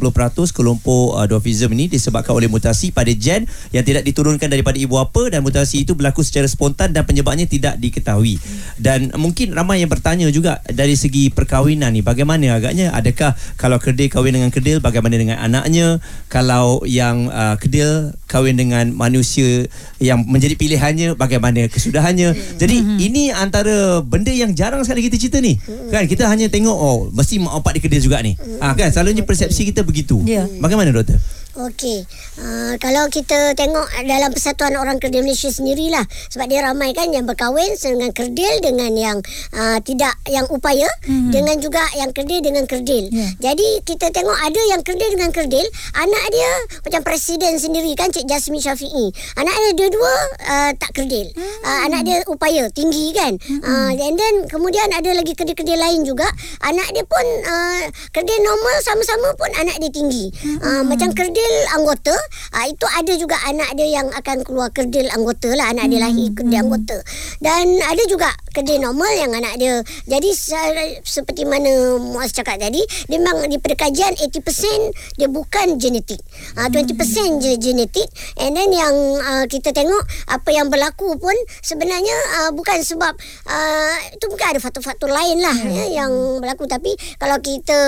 [0.55, 5.27] kelompok uh, dwarfism ni disebabkan oleh mutasi pada gen yang tidak diturunkan daripada ibu bapa
[5.35, 8.39] dan mutasi itu berlaku secara spontan dan penyebabnya tidak diketahui.
[8.79, 14.07] Dan mungkin ramai yang bertanya juga dari segi perkahwinan ni bagaimana agaknya adakah kalau kedil
[14.07, 15.99] kahwin dengan kedil bagaimana dengan anaknya
[16.31, 19.67] kalau yang uh, kedil kahwin dengan manusia
[19.99, 22.59] yang menjadi pilihannya bagaimana kesudahannya.
[22.63, 25.57] Jadi ini antara benda yang jarang sekali kita cerita ni.
[25.89, 28.37] Kan kita hanya tengok oh mesti mak bapak dia kedil juga ni.
[28.61, 30.21] Ah kan selalunya persepsi kita begitu.
[30.29, 30.45] Ya.
[30.61, 31.17] Bagaimana doktor?
[31.53, 32.09] Okey,
[32.41, 36.01] uh, kalau kita tengok dalam Persatuan Orang Kerdil Malaysia sendirilah
[36.33, 39.21] sebab dia ramai kan yang berkahwin dengan kerdil dengan yang
[39.53, 41.29] uh, tidak yang upaya mm-hmm.
[41.29, 43.05] dengan juga yang kerdil dengan kerdil.
[43.13, 43.53] Ya.
[43.53, 46.51] Jadi kita tengok ada yang kerdil dengan kerdil, anak dia
[46.89, 49.13] macam presiden sendiri kan Cik Jasmine Syafi'i.
[49.37, 50.15] Anak dia dua-dua
[50.49, 51.37] uh, tak kerdil.
[51.37, 51.69] Mm-hmm.
[51.69, 53.37] Uh, anak dia upaya tinggi kan.
[53.37, 53.61] Mm-hmm.
[53.61, 56.33] Uh, and then kemudian ada lagi kerdil-kerdil lain juga,
[56.65, 60.33] anak dia pun uh, kerdil normal sama-sama pun anak dia tinggi.
[60.33, 60.59] Mm-hmm.
[60.65, 61.42] Uh, macam kerdil
[61.75, 62.15] anggota
[62.57, 65.73] uh, itu ada juga anak dia yang akan keluar kerdil anggota lah.
[65.73, 66.99] Anak dia lahir kerdil anggota.
[67.41, 69.81] Dan ada juga kerdil normal yang anak dia.
[70.07, 76.21] Jadi se- seperti mana Muaz cakap tadi memang di perkajian 80% dia bukan genetik.
[76.59, 78.09] Uh, 20% je genetik.
[78.39, 83.15] And then yang uh, kita tengok apa yang berlaku pun sebenarnya uh, bukan sebab
[83.49, 86.69] uh, itu mungkin ada faktor-faktor lain lah ya, yang berlaku.
[86.69, 87.79] Tapi kalau kita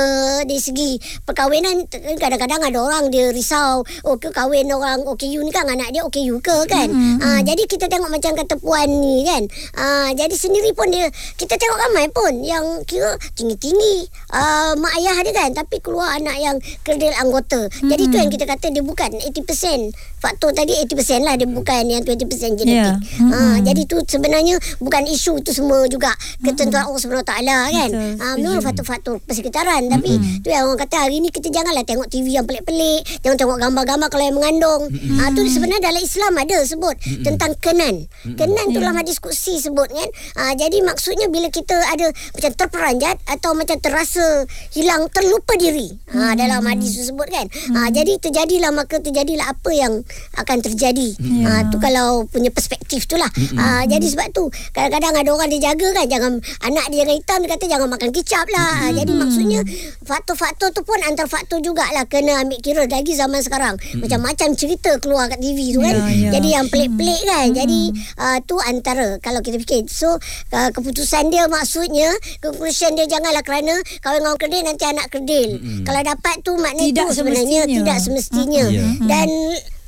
[0.44, 1.86] dari segi perkahwinan
[2.16, 3.84] kadang-kadang ada orang dia risau.
[4.08, 6.88] Oh ke kahwin orang OKU ni kan anak dia OKU ke kan?
[6.88, 7.20] Mm-hmm.
[7.20, 9.44] uh, jadi kita tengok macam kata puan ni kan?
[9.76, 15.20] Uh, jadi sendiri pun dia kita tengok ramai pun yang kira tinggi-tinggi uh, mak ayah
[15.20, 15.50] dia kan?
[15.52, 17.68] Tapi keluar anak yang kerdil anggota.
[17.68, 17.90] Mm-hmm.
[17.92, 19.92] jadi tu yang kita kata dia bukan 80%
[20.24, 22.72] faktor tadi 80% lah dia bukan yang 20% genetik.
[22.72, 22.96] Ya.
[22.96, 22.96] yeah.
[23.28, 26.16] uh, jadi tu sebenarnya bukan isu tu semua juga.
[26.40, 27.90] Ketentuan Allah SWT kan?
[27.92, 28.24] Betul.
[28.24, 29.92] uh, memang faktor-faktor persekitaran.
[29.92, 33.62] Tapi tu yang orang kata hari ni kita janganlah tengok TV yang pelik-pelik jangan tengok
[33.62, 34.82] gambar-gambar kalau yang mengandung.
[35.22, 38.10] Ah tu sebenarnya dalam Islam ada sebut tentang kenan.
[38.34, 40.08] Kenan tu dalam hadis kursi sebut kan.
[40.34, 44.42] Ah jadi maksudnya bila kita ada macam terperanjat atau macam terasa
[44.74, 45.94] hilang terlupa diri.
[46.10, 47.46] Ah dalam hadis tu sebut kan.
[47.78, 50.02] Ah jadi terjadilah maka terjadilah apa yang
[50.34, 51.14] akan terjadi.
[51.46, 53.30] Ah tu kalau punya perspektif tu lah.
[53.54, 56.06] Ah jadi sebab tu kadang-kadang ada orang dia jaga kan.
[56.10, 56.32] Jangan
[56.66, 58.72] anak dia jangan hitam dia kata jangan makan kicap lah.
[58.84, 59.60] Ah, jadi maksudnya
[60.04, 63.74] faktor-faktor tu pun antara faktor jugalah kena ambil kira lagi zaman sekarang.
[64.02, 65.94] Macam-macam cerita keluar kat TV tu kan.
[65.94, 66.30] Ya, ya.
[66.34, 67.46] jadi yang pelik-pelik kan.
[67.54, 67.80] Jadi
[68.18, 69.86] uh, tu antara kalau kita fikir.
[69.86, 70.18] So
[70.50, 72.10] uh, keputusan dia maksudnya
[72.42, 75.60] conclusion dia janganlah kerana kahwin dengan orang kerdil nanti anak kerdil.
[75.84, 77.78] Kalau dapat tu maknanya Tidak tu sebenarnya semestinya.
[77.84, 78.64] tidak semestinya.
[78.72, 78.86] Ya.
[79.04, 79.28] dan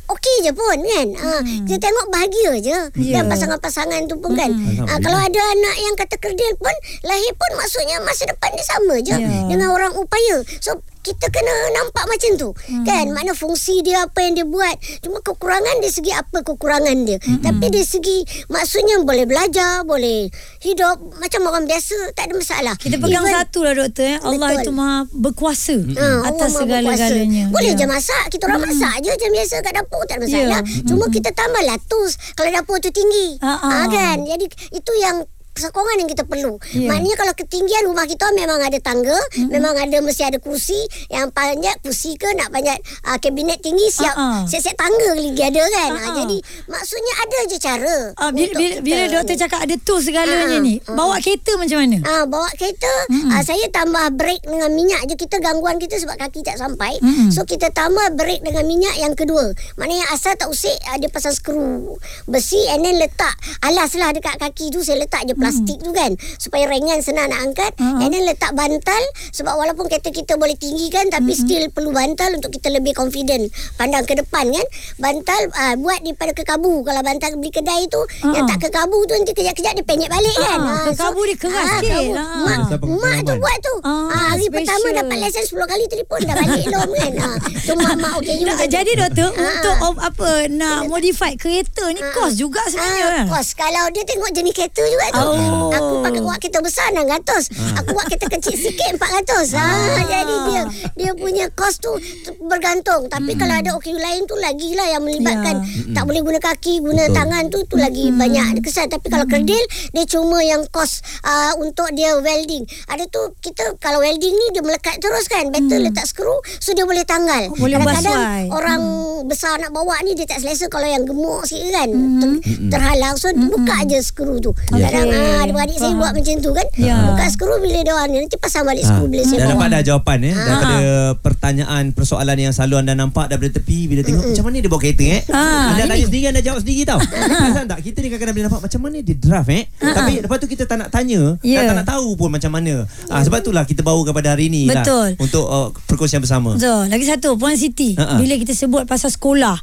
[0.06, 1.08] Okey je pun kan.
[1.18, 1.30] Ha,
[1.66, 2.78] Kita tengok bahagia je.
[2.94, 3.18] Ya.
[3.18, 4.54] Dan pasangan-pasangan tu pun kan.
[4.54, 6.70] Ha, Kalau ada anak yang kata kerdil pun
[7.02, 9.50] Lahir pun maksudnya masa depan dia sama je Ya.
[9.50, 10.46] Dengan orang upaya.
[10.62, 12.82] So kita kena nampak macam tu hmm.
[12.82, 14.74] kan mana fungsi dia apa yang dia buat
[15.06, 17.46] cuma kekurangan dari segi apa kekurangan dia hmm.
[17.46, 18.18] tapi dari segi
[18.50, 20.26] maksudnya boleh belajar boleh
[20.58, 24.16] hidup macam orang biasa tak ada masalah Kita pegang Even- satu lah doktor eh.
[24.18, 24.62] Allah Betul.
[24.66, 27.44] itu maha berkuasa Ha, Allah atas segala-galanya.
[27.52, 27.78] Boleh Ya.
[27.78, 28.24] je masak.
[28.32, 30.60] Kita orang masak je macam biasa kat dapur tak ada masalah.
[30.64, 30.82] Ya.
[30.88, 33.38] Cuma kita tambah latus kalau dapur tu tinggi.
[33.40, 33.68] Ha, ha.
[33.68, 34.16] Ha, kan?
[34.24, 35.24] Jadi itu yang
[35.56, 36.60] sokongan yang kita perlu.
[36.72, 36.92] Ya.
[36.92, 39.16] Maknanya kalau ketinggian rumah kita memang ada tangga,
[39.48, 40.76] memang ada mesti ada kursi
[41.08, 42.76] yang panjat kursi ke nak panjat
[43.08, 44.44] uh, kabinet tinggi siap ha.
[44.44, 45.90] siap-siap tangga lagi ada kan.
[45.96, 46.14] Ha, ha.
[46.22, 46.36] jadi
[46.68, 47.96] maksudnya ada je cara.
[48.20, 49.40] Ah, bila, bila, kita bila doktor ni.
[49.40, 51.98] cakap ada tools segalanya Ah, ni, bawa kereta macam mana?
[52.04, 52.92] Ah bawa kereta
[53.32, 57.00] ah, saya tambah brake dengan minyak je kita gangguan kita sebab kaki tak sampai.
[57.00, 57.32] Mm-mm.
[57.32, 59.56] So kita tambah brake dengan minyak yang kedua.
[59.80, 64.36] Maknanya asal tak usik ah, dia pasang skru besi and then letak alas lah dekat
[64.36, 68.00] kaki tu saya letak je plastik tu kan supaya ringan senang nak angkat Ah.
[68.00, 68.98] and then letak bantal
[69.30, 73.46] sebab walaupun kereta kita boleh tinggi kan tapi still perlu bantal untuk kita lebih confident
[73.76, 78.34] pandang ke depan kan bantal uh, buat daripada kekabu kalau bantal beli kedai tu Ah.
[78.34, 81.66] yang tak kekabu tu nanti kejap-kejap dia penyek balik kan Ah, Ah, kekabu dia keras
[81.70, 81.86] sikit.
[81.86, 82.12] kekabu.
[82.12, 82.26] Ah.
[82.42, 83.36] mak, mak tu pengalaman?
[83.38, 84.54] buat tu Ah, Ah, hari special.
[84.56, 87.12] pertama dapat lesen 10 kali telefon dah balik lom kan
[87.56, 92.00] tu mak-mak okey juga Tak, jadi doktor Ah, untuk op, apa nak modify kereta ni
[92.10, 93.22] kos juga sebenarnya.
[93.22, 95.22] Ah, kos kalau dia tengok jenis kereta juga tu.
[95.22, 95.35] Oh.
[95.76, 97.82] Aku pakai buat kereta besar 600.
[97.82, 99.54] Aku buat kereta kecil sikit 400.
[99.56, 100.62] Ah, jadi dia
[100.96, 101.92] dia punya kos tu,
[102.24, 103.06] tu bergantung.
[103.06, 105.62] Tapi kalau ada OKU lain tu lagilah yang melibatkan.
[105.92, 107.16] Tak boleh guna kaki, guna Betul.
[107.16, 108.88] tangan tu tu lagi banyak kesan.
[108.88, 112.64] Tapi kalau kerdil dia cuma yang kos uh, untuk dia welding.
[112.90, 115.48] Ada tu kita kalau welding ni dia melekat terus kan.
[115.52, 117.52] Better letak skru so dia boleh tanggal.
[117.52, 118.82] Oh, Kadang-kadang orang
[119.28, 121.88] besar nak bawa ni dia tak selesa kalau yang gemuk sikit kan.
[121.92, 122.30] Ter,
[122.72, 123.14] terhalang.
[123.20, 124.52] So buka je skru tu.
[124.70, 126.66] Kadang ah, adik-adik saya buat macam tu kan?
[126.76, 126.96] Ya.
[127.06, 128.16] buka skru bila dia orang ni.
[128.18, 130.32] Nanti pasang balik Ah, skru bila saya dah dapat dah jawapan eh?
[130.32, 130.44] Ah.
[130.46, 130.76] daripada
[131.20, 135.04] pertanyaan persoalan yang selalu anda nampak daripada tepi bila tengok macam mana dia bawa kereta
[135.04, 135.20] eh?
[135.28, 137.00] Ah, anda tanya sendiri anda jawab sendiri tau.
[137.40, 137.78] Perasan tak?
[137.80, 139.62] Kita ni kadang-kadang bila nampak macam mana dia draft eh?
[139.76, 141.62] Tapi lepas tu kita tak nak tanya Ya.
[141.62, 142.84] dan tak nak tahu pun macam mana.
[143.06, 145.14] Ah, sebab itulah kita bawa kepada hari ni Betul.
[145.14, 146.54] lah untuk uh, perkongsian bersama.
[146.56, 147.94] So, lagi satu Puan Siti.
[147.94, 148.16] Ha-ha.
[148.16, 149.56] Bila kita sebut pasal sekolah,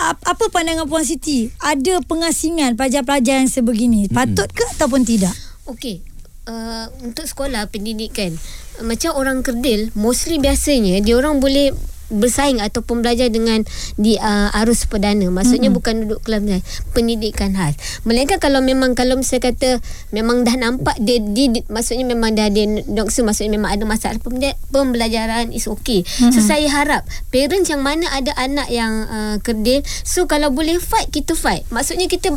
[0.00, 1.50] apa pandangan Puan Siti?
[1.60, 4.08] Ada pengasingan pelajar-pelajar yang sebegini.
[4.08, 5.32] Patut ke ataupun tidak?
[5.68, 6.02] Okey.
[6.42, 8.34] Uh, untuk sekolah pendidikan
[8.80, 11.70] uh, macam orang kerdil mostly biasanya dia orang boleh
[12.12, 13.64] bersaing ataupun belajar dengan
[13.96, 15.76] di uh, arus perdana maksudnya mm-hmm.
[15.76, 19.70] bukan duduk kelas pendidikan khas melainkan kalau memang kalau misalnya kata
[20.12, 24.18] memang dah nampak dia, dia, dia maksudnya memang dah dia doktor maksudnya memang ada masalah
[24.20, 26.32] pembela- pembelajaran is okay mm-hmm.
[26.32, 31.08] so saya harap parents yang mana ada anak yang uh, kerdil so kalau boleh fight
[31.10, 32.36] kita fight maksudnya kita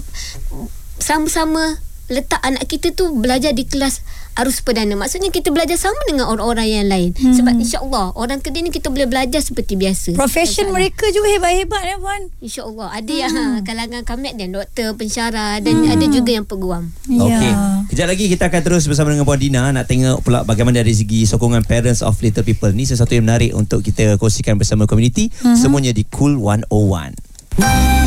[1.00, 4.94] sama-sama letak anak kita tu belajar di kelas arus perdana.
[5.00, 7.16] Maksudnya kita belajar sama dengan orang-orang yang lain.
[7.16, 7.34] Hmm.
[7.34, 10.14] Sebab insya-Allah orang kedai ni kita boleh belajar seperti biasa.
[10.20, 12.22] Profession mereka juga hebat-hebat ya Puan.
[12.44, 16.92] InsyaAllah Ada yang ha, kalangan kamet dan doktor, pensyarah dan ada juga yang peguam.
[17.08, 17.52] Okey.
[17.52, 17.88] Ya.
[17.88, 21.24] Kejap lagi kita akan terus bersama dengan Puan Dina nak tengok pula bagaimana dari segi
[21.24, 22.70] sokongan parents of little people.
[22.76, 25.32] Ni sesuatu yang menarik untuk kita kongsikan bersama komuniti.
[25.32, 25.56] Uh-huh.
[25.56, 28.05] Semuanya di Cool 101.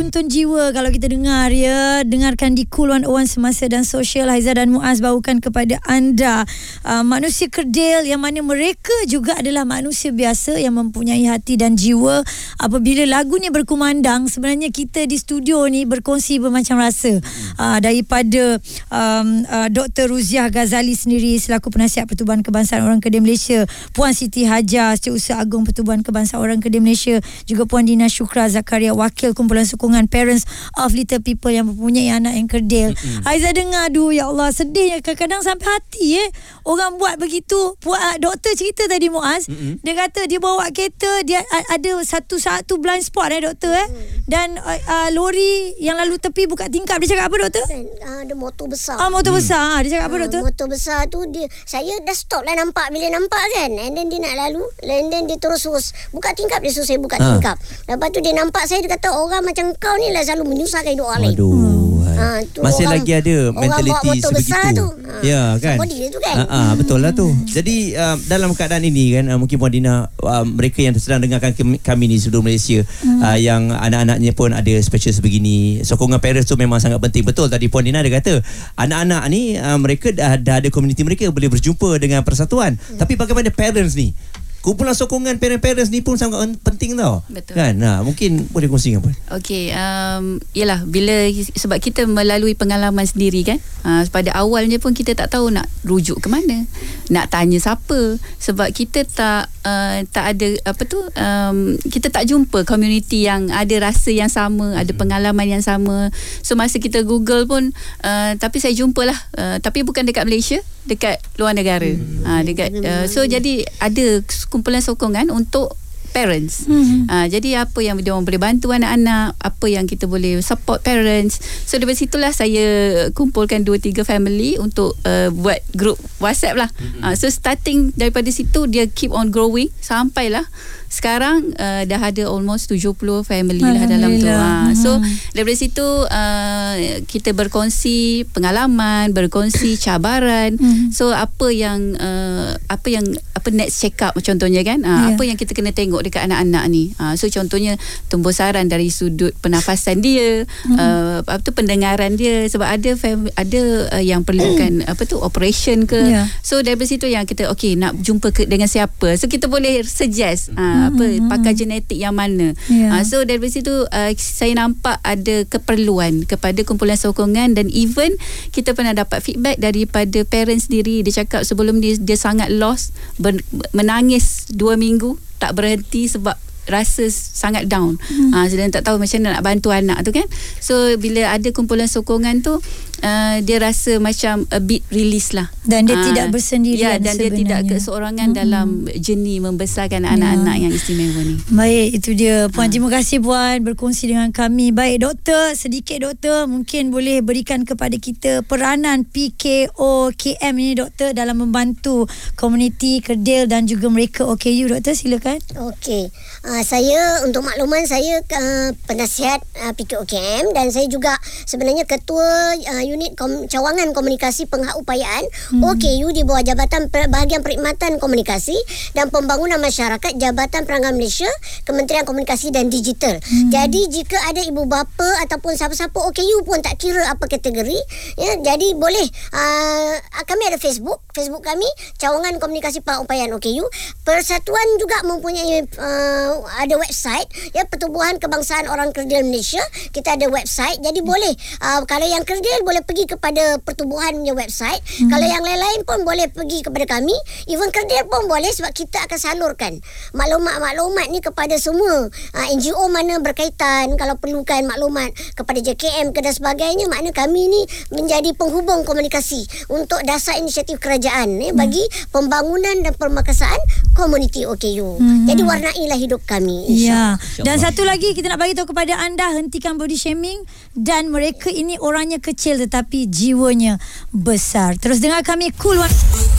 [0.00, 2.00] Meruntun jiwa kalau kita dengar ya.
[2.08, 6.48] Dengarkan di Cool 101 Semasa dan Sosial Haiza dan Muaz bawakan kepada anda
[6.88, 12.24] uh, manusia kerdil yang mana mereka juga adalah manusia biasa yang mempunyai hati dan jiwa.
[12.56, 17.20] Apabila lagu ni berkumandang sebenarnya kita di studio ni berkongsi bermacam rasa.
[17.60, 18.56] Uh, daripada
[18.88, 20.08] um, uh, Dr.
[20.08, 25.68] Ruziah Ghazali sendiri selaku penasihat Pertubuhan Kebangsaan Orang Kedai Malaysia, Puan Siti Hajar Setiausaha Agung
[25.68, 30.46] Pertubuhan Kebangsaan Orang Kedai Malaysia, juga Puan Dina Syukra Zakaria wakil kumpulan sokongan Parents
[30.78, 32.94] of Little People yang mempunyai anak yang kerdil.
[32.94, 33.26] Mm-hmm.
[33.26, 36.28] Aiza dengar aduh ya Allah sedihnya kadang-kadang sampai hati eh
[36.62, 37.74] orang buat begitu.
[37.82, 39.82] Puan doktor cerita tadi Muaz, mm-hmm.
[39.82, 43.88] dia kata dia bawa kereta dia ada satu-satu blind spot eh doktor eh.
[44.30, 47.64] Dan uh, uh, lori yang lalu tepi buka tingkap dia cakap apa doktor?
[48.06, 48.94] Ah, ada motor besar.
[48.94, 49.82] Ah motor besar.
[49.82, 50.40] Dia cakap apa Ah, doktor?
[50.46, 53.74] Motor besar tu dia saya dah stop lah nampak bila nampak kan.
[53.74, 57.00] And then dia nak lalu, and then dia terus terus buka tingkap dia suruh saya
[57.02, 57.34] buka Ah.
[57.34, 57.56] tingkap.
[57.90, 61.08] Lepas tu dia nampak saya dia kata orang macam kau ni lah selalu menyusahkan hidup
[61.08, 61.34] orang lain.
[61.34, 61.88] Waduh.
[62.10, 64.36] Ha, tu Masih orang- lagi ada orang mentaliti motor sebegitu.
[64.36, 64.86] besar tu.
[64.92, 65.76] Ha, Ya kan.
[65.76, 66.34] Somebody dia tu kan.
[66.36, 67.28] Ah, ah, betul lah tu.
[67.46, 71.52] Jadi uh, dalam keadaan ini kan uh, mungkin Puan Dina uh, mereka yang sedang dengarkan
[71.78, 73.20] kami, ni seluruh Malaysia Hmm.
[73.20, 75.80] uh, yang anak-anaknya pun ada special sebegini.
[75.80, 77.24] Sokongan parents tu memang sangat penting.
[77.24, 78.44] Betul tadi Puan Dina ada kata
[78.76, 82.76] anak-anak ni uh, mereka dah, dah ada komuniti mereka boleh berjumpa dengan persatuan.
[82.76, 83.00] Hmm.
[83.00, 84.12] Tapi bagaimana parents ni?
[84.60, 87.24] Kumpulan sokongan parent-parents ni pun sangat penting tau.
[87.32, 87.56] Betul.
[87.56, 87.80] Kan?
[87.80, 89.16] Nah, mungkin boleh kongsi dengan Puan.
[89.40, 93.58] Okey, um, yalah bila sebab kita melalui pengalaman sendiri kan.
[93.80, 96.68] Uh, pada awalnya pun kita tak tahu nak rujuk ke mana,
[97.08, 102.62] nak tanya siapa sebab kita tak uh, tak ada apa tu um, kita tak jumpa
[102.68, 106.12] community yang ada rasa yang sama, ada pengalaman yang sama.
[106.44, 107.72] So masa kita Google pun
[108.04, 111.90] uh, tapi saya jumpalah uh, tapi bukan dekat Malaysia, dekat luar negara.
[112.24, 114.20] Uh, dekat uh, so jadi ada
[114.52, 115.79] kumpulan sokongan untuk
[116.10, 116.66] parents.
[116.66, 117.06] Hmm.
[117.06, 121.38] Uh, jadi apa yang dia orang boleh bantu anak-anak, apa yang kita boleh support parents.
[121.64, 122.66] So dari situlah saya
[123.14, 126.70] kumpulkan 2 3 family untuk uh, buat group WhatsApp lah.
[127.00, 130.44] Uh, so starting daripada situ dia keep on growing sampailah
[130.90, 134.26] sekarang uh, dah ada almost 70 family lah dalam tu.
[134.26, 134.90] Uh, so
[135.30, 136.74] daripada situ uh,
[137.06, 140.58] kita berkongsi pengalaman, berkongsi cabaran.
[140.90, 143.06] So apa yang uh, apa yang
[143.38, 144.82] apa next check up contohnya kan?
[144.82, 145.16] Uh, Ya.
[145.16, 146.92] Apa yang kita kena tengok dekat anak-anak ni.
[146.96, 147.76] Uh, so contohnya
[148.08, 153.62] tumbuh saran dari sudut pernafasan dia, uh, apa tu pendengaran dia sebab ada fam- ada
[153.94, 156.00] uh, yang perlukan apa tu operation ke.
[156.00, 156.26] Ya.
[156.40, 159.14] So dari situ yang kita okey nak jumpa ke, dengan siapa.
[159.20, 162.56] So kita boleh suggest uh, apa pakar genetik yang mana.
[162.66, 163.00] Ya.
[163.00, 168.16] Uh, so dari situ uh, saya nampak ada keperluan kepada kumpulan sokongan dan even
[168.50, 173.40] kita pernah dapat feedback daripada parents sendiri dia cakap sebelum dia dia sangat lost ber,
[173.74, 177.96] menangis dua minggu tak berhenti sebab rasa sangat down.
[178.02, 178.34] Hmm.
[178.34, 180.26] Uh, dan tak tahu macam mana nak bantu anak tu kan.
[180.58, 182.58] So bila ada kumpulan sokongan tu
[183.00, 185.48] uh, dia rasa macam a bit release lah.
[185.60, 187.70] Dan dia Ah, tidak bersendirian Ya dan dia tidak sebenarnya.
[187.76, 191.36] keseorangan dalam journey membesarkan anak-anak yang istimewa ni.
[191.46, 192.48] Baik, itu dia.
[192.48, 192.72] Puan, Ha.
[192.72, 194.72] terima kasih Puan berkongsi dengan kami.
[194.72, 202.08] Baik, doktor, sedikit doktor mungkin boleh berikan kepada kita peranan PKOKM ini doktor dalam membantu
[202.34, 204.70] komuniti Kerdil dan juga mereka OKU.
[204.70, 205.38] Doktor, silakan.
[205.70, 206.08] Okey.
[206.42, 211.16] Uh, saya untuk makluman saya uh, penasihat uh, PKOKM dan saya juga
[211.48, 215.24] sebenarnya ketua uh, unit kom- cawangan komunikasi penghakupayaan
[215.56, 215.62] hmm.
[215.64, 218.56] OKU di bawah Jabatan Per- Bahagian Perkhidmatan Komunikasi
[218.92, 221.28] dan Pembangunan Masyarakat Jabatan Perangan Malaysia
[221.64, 223.20] Kementerian Komunikasi dan Digital.
[223.20, 223.50] Hmm.
[223.52, 227.78] Jadi jika ada ibu bapa ataupun siapa-siapa OKU pun tak kira apa kategori
[228.16, 229.94] ya jadi boleh uh,
[230.24, 231.66] kami ada Facebook Facebook kami
[232.00, 233.64] cawangan komunikasi penghakupayaan OKU
[234.02, 239.60] persatuan juga mempunyai uh, ada website ya Pertubuhan Kebangsaan Orang Kerdil Malaysia.
[239.92, 240.80] Kita ada website.
[240.80, 244.80] Jadi boleh uh, kalau yang kerdil boleh pergi kepada pertubuhan punya website.
[245.00, 245.10] Hmm.
[245.10, 247.16] Kalau yang lain-lain pun boleh pergi kepada kami.
[247.50, 249.72] Even kerdil pun boleh sebab kita akan salurkan
[250.14, 256.34] maklumat-maklumat ni kepada semua uh, NGO mana berkaitan kalau perlukan maklumat kepada JKM ke dan
[256.34, 261.82] sebagainya makna kami ni menjadi penghubung komunikasi untuk dasar inisiatif kerajaan eh, bagi
[262.14, 263.58] pembangunan dan permakasaan
[263.94, 265.00] komuniti OKU.
[265.00, 265.26] Hmm.
[265.26, 266.70] Jadi warnailah hidup kami.
[266.70, 267.18] Ya.
[267.18, 267.42] insyaAllah.
[267.42, 270.46] Dan satu lagi kita nak bagi tahu kepada anda hentikan body shaming
[270.78, 273.82] dan mereka ini orangnya kecil tetapi jiwanya
[274.14, 274.78] besar.
[274.78, 276.29] Terus dengar kami Cool One.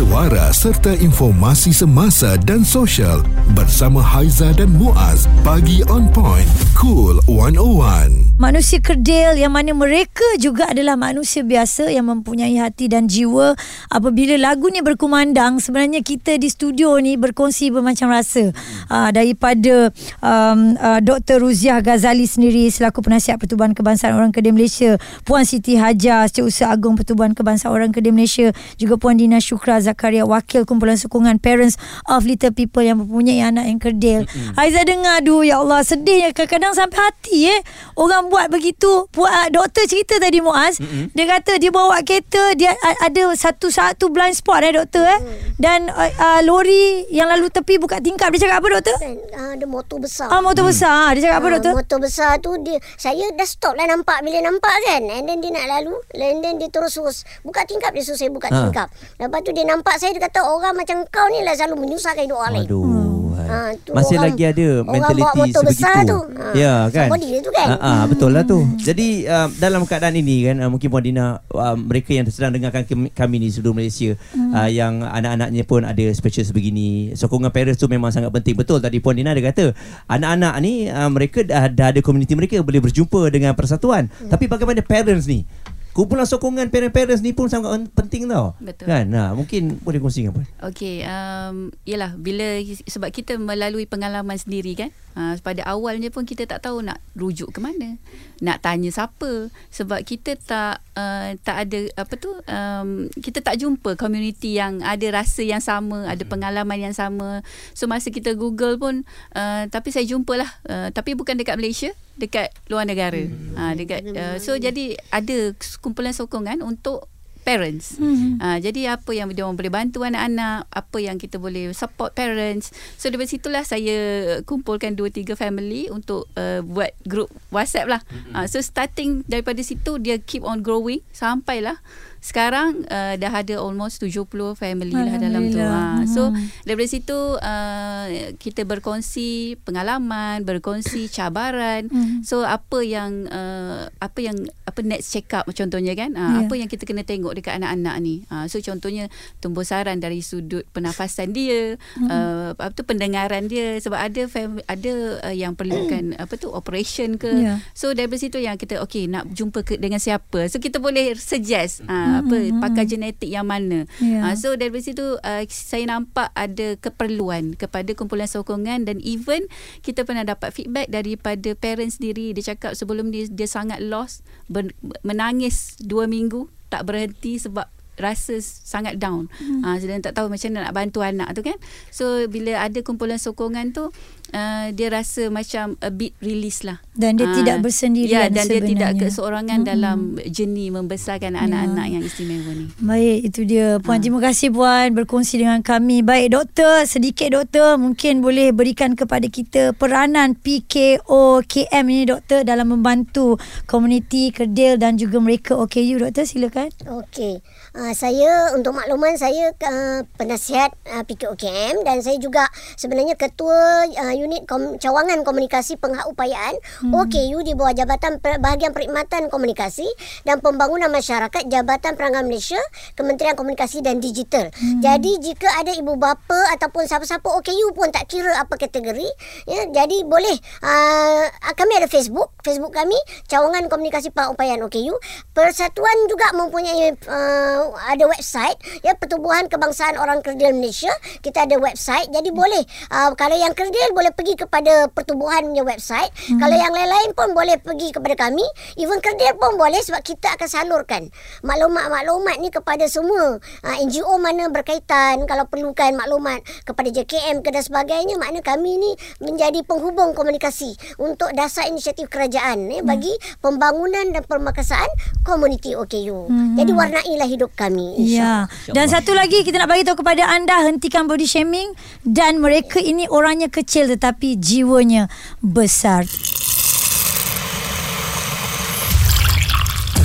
[0.00, 3.20] Suara serta informasi semasa dan sosial
[3.52, 10.72] bersama Haiza dan Muaz pagi on point cool 101 Manusia kerdil yang mana mereka juga
[10.72, 13.52] adalah manusia biasa yang mempunyai hati dan jiwa.
[13.92, 18.48] Apabila lagu ni berkumandang, sebenarnya kita di studio ni berkongsi bermacam rasa.
[18.88, 19.92] Uh, daripada
[20.24, 21.44] um, uh, Dr.
[21.44, 24.96] Ruziah Ghazali sendiri selaku penasihat Pertubuhan Kebangsaan Orang Kerdil Malaysia,
[25.28, 30.22] Puan Siti Hajar, Setiausaha Agung Pertubuhan Kebangsaan Orang Kerdil Malaysia, juga Puan Dina Syukra Zakaria,
[30.22, 31.74] Wakil Kumpulan Sokongan Parents
[32.06, 34.20] of Little People yang mempunyai anak yang kerdil.
[34.54, 37.60] Aiza dengar, aduh ya Allah, sedihnya kadang-kadang sampai hati eh.
[37.98, 41.12] Orang buat begitu buat uh, doktor cerita tadi Muaz mm-hmm.
[41.12, 42.72] dia kata dia bawa kereta dia
[43.02, 45.20] ada satu-satu blind spot eh doktor eh
[45.56, 48.96] dan uh, uh, lori yang lalu tepi buka tingkap dia cakap apa doktor
[49.36, 50.28] ah, ada motor besar.
[50.30, 53.74] ah motor besar dia cakap apa Ah, doktor Motor besar tu dia saya dah stop
[53.74, 55.02] lah nampak bila nampak kan.
[55.10, 58.30] And then dia nak lalu, and then dia terus terus buka tingkap dia suruh saya
[58.30, 58.56] buka Ha.
[58.68, 58.88] tingkap.
[59.18, 62.38] Lepas tu dia nampak saya dia kata orang macam kau ni lah selalu menyusahkan hidup
[62.38, 62.68] orang lain.
[62.68, 63.08] Aduh.
[63.40, 65.70] Ha, tu Masih orang- lagi ada orang mentaliti bawa motor sebegitu.
[65.74, 66.18] besar tu.
[66.22, 67.06] Ha, Ya kan.
[67.16, 67.66] dia tu kan.
[67.66, 68.58] Ha, ha, betul lah tu.
[68.78, 72.84] Jadi uh, dalam keadaan ini kan uh, mungkin Puan Dina uh, mereka yang sedang dengarkan
[73.10, 74.54] kami, ni seluruh Malaysia Hmm.
[74.54, 77.10] uh, yang anak-anaknya pun ada special sebegini.
[77.12, 78.54] Sokongan parents tu memang sangat penting.
[78.54, 79.74] Betul tadi Puan Dina ada kata
[80.06, 84.06] anak-anak ni uh, mereka dah, dah ada komuniti mereka boleh berjumpa dengan persatuan.
[84.06, 84.30] Hmm.
[84.30, 85.42] Tapi bagaimana parents ni?
[85.90, 88.54] Kumpulan sokongan parent-parents ni pun sangat penting tau.
[88.62, 88.86] Betul.
[88.86, 89.10] Kan?
[89.10, 90.46] Nah, mungkin boleh kongsi dengan Puan.
[90.70, 94.90] Okey, um, yalah bila sebab kita melalui pengalaman sendiri kan.
[95.10, 97.98] Uh, pada awalnya pun kita tak tahu nak rujuk ke mana.
[98.38, 103.98] Nak tanya siapa sebab kita tak uh, tak ada apa tu um, kita tak jumpa
[103.98, 107.42] community yang ada rasa yang sama, ada pengalaman yang sama.
[107.74, 109.02] So masa kita Google pun
[109.34, 113.24] uh, tapi saya jumpalah uh, tapi bukan dekat Malaysia, dekat luar negara.
[113.24, 113.56] Hmm.
[113.56, 117.08] Uh, dekat uh, so jadi ada kumpulan sokongan untuk
[117.40, 117.96] parents.
[117.96, 118.36] Hmm.
[118.36, 122.70] Uh, jadi apa yang dia orang boleh bantu anak-anak, apa yang kita boleh support parents.
[123.00, 123.98] So dari situlah saya
[124.44, 128.00] kumpulkan 2 3 family untuk uh, buat group WhatsApp lah.
[128.36, 131.80] Uh, so starting daripada situ dia keep on growing sampailah
[132.20, 135.58] sekarang uh, dah ada almost 70 family lah dalam tu.
[135.58, 136.04] Ha.
[136.06, 136.46] So Hmm.
[136.62, 138.06] daripada situ uh,
[138.36, 141.88] kita berkongsi pengalaman, berkongsi cabaran.
[141.88, 142.20] Hmm.
[142.20, 146.12] So apa yang uh, apa yang apa next check up contohnya kan?
[146.12, 146.46] Uh, Ya.
[146.46, 148.22] Apa yang kita kena tengok dekat anak-anak ni.
[148.28, 149.08] Uh, so contohnya
[149.38, 154.92] tumbuh saran dari sudut pernafasan dia, uh, apa tu pendengaran dia sebab ada fam- ada
[155.22, 157.32] uh, yang perlukan apa tu operation ke.
[157.32, 157.54] Ya.
[157.72, 160.46] So daripada situ yang kita okey nak jumpa ke, dengan siapa.
[160.46, 163.86] So kita boleh suggest uh, apa pakar genetik yang mana.
[164.02, 164.26] Ya.
[164.26, 169.46] Uh, so daripada situ uh, saya nampak ada keperluan kepada kumpulan sokongan dan even
[169.80, 174.74] kita pernah dapat feedback daripada parents sendiri dia cakap sebelum dia dia sangat lost ber,
[175.06, 177.66] menangis dua minggu tak berhenti sebab
[177.96, 179.26] rasa sangat down.
[179.36, 179.62] Hmm.
[179.62, 181.56] Uh, dan tak tahu macam mana nak bantu anak tu kan.
[181.88, 183.90] So bila ada kumpulan sokongan tu
[184.30, 186.78] uh, dia rasa macam a bit release lah.
[186.92, 189.02] Dan dia Ah, tidak bersendirian Ya dan dia tidak sebenarnya.
[189.06, 189.70] keseorangan Mm-mm.
[189.70, 192.66] dalam jenis membesarkan anak-anak yang istimewa ni.
[192.76, 193.78] Baik, itu dia.
[193.78, 194.02] Puan, Ha.
[194.02, 196.00] terima kasih Puan berkongsi dengan kami.
[196.00, 203.36] Baik, doktor, sedikit doktor mungkin boleh berikan kepada kita peranan PKOKM ini doktor dalam membantu
[203.64, 206.00] komuniti Kerdil dan juga mereka OKU.
[206.00, 206.68] Doktor, silakan.
[206.84, 207.40] Okey.
[207.70, 214.14] Uh, saya untuk makluman saya uh, penasihat uh, PKOKM dan saya juga sebenarnya ketua uh,
[214.14, 216.90] unit kom- cawangan komunikasi penghakupayaan hmm.
[216.90, 219.86] OKU di bawah Jabatan Per- Bahagian Perkhidmatan Komunikasi
[220.26, 222.58] dan Pembangunan Masyarakat Jabatan Perangan Malaysia
[222.98, 224.50] Kementerian Komunikasi dan Digital.
[224.50, 224.82] Hmm.
[224.82, 229.08] Jadi jika ada ibu bapa ataupun siapa-siapa OKU pun tak kira apa kategori
[229.46, 232.96] ya jadi boleh uh, kami ada Facebook Facebook kami
[233.28, 234.94] cawangan komunikasi penghakupayaan OKU
[235.36, 240.90] persatuan juga mempunyai uh, ada website ya Pertubuhan Kebangsaan Orang Kerdil Malaysia.
[241.20, 242.08] Kita ada website.
[242.10, 246.10] Jadi boleh uh, kalau yang kerdil boleh pergi kepada pertubuhan punya website.
[246.28, 246.40] Hmm.
[246.40, 248.44] Kalau yang lain-lain pun boleh pergi kepada kami.
[248.80, 251.02] Even kerdil pun boleh sebab kita akan salurkan
[251.44, 257.62] maklumat-maklumat ni kepada semua uh, NGO mana berkaitan kalau perlukan maklumat kepada JKM ke dan
[257.64, 264.22] sebagainya makna kami ni menjadi penghubung komunikasi untuk dasar inisiatif kerajaan eh, bagi pembangunan dan
[264.24, 264.88] permakasaan
[265.24, 266.28] komuniti OKU.
[266.28, 266.54] Hmm.
[266.58, 267.98] Jadi warnailah hidup kami.
[268.10, 268.46] Ya.
[268.70, 271.72] Dan satu lagi kita nak bagi tahu kepada anda hentikan body shaming
[272.02, 275.06] dan mereka ini orangnya kecil tetapi jiwanya
[275.40, 276.04] besar.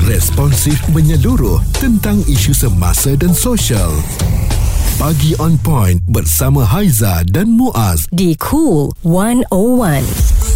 [0.06, 3.89] Responsif menyeluruh tentang isu semasa dan sosial.
[5.02, 10.55] Pagi on point bersama Haiza dan Muaz Di Cool 101.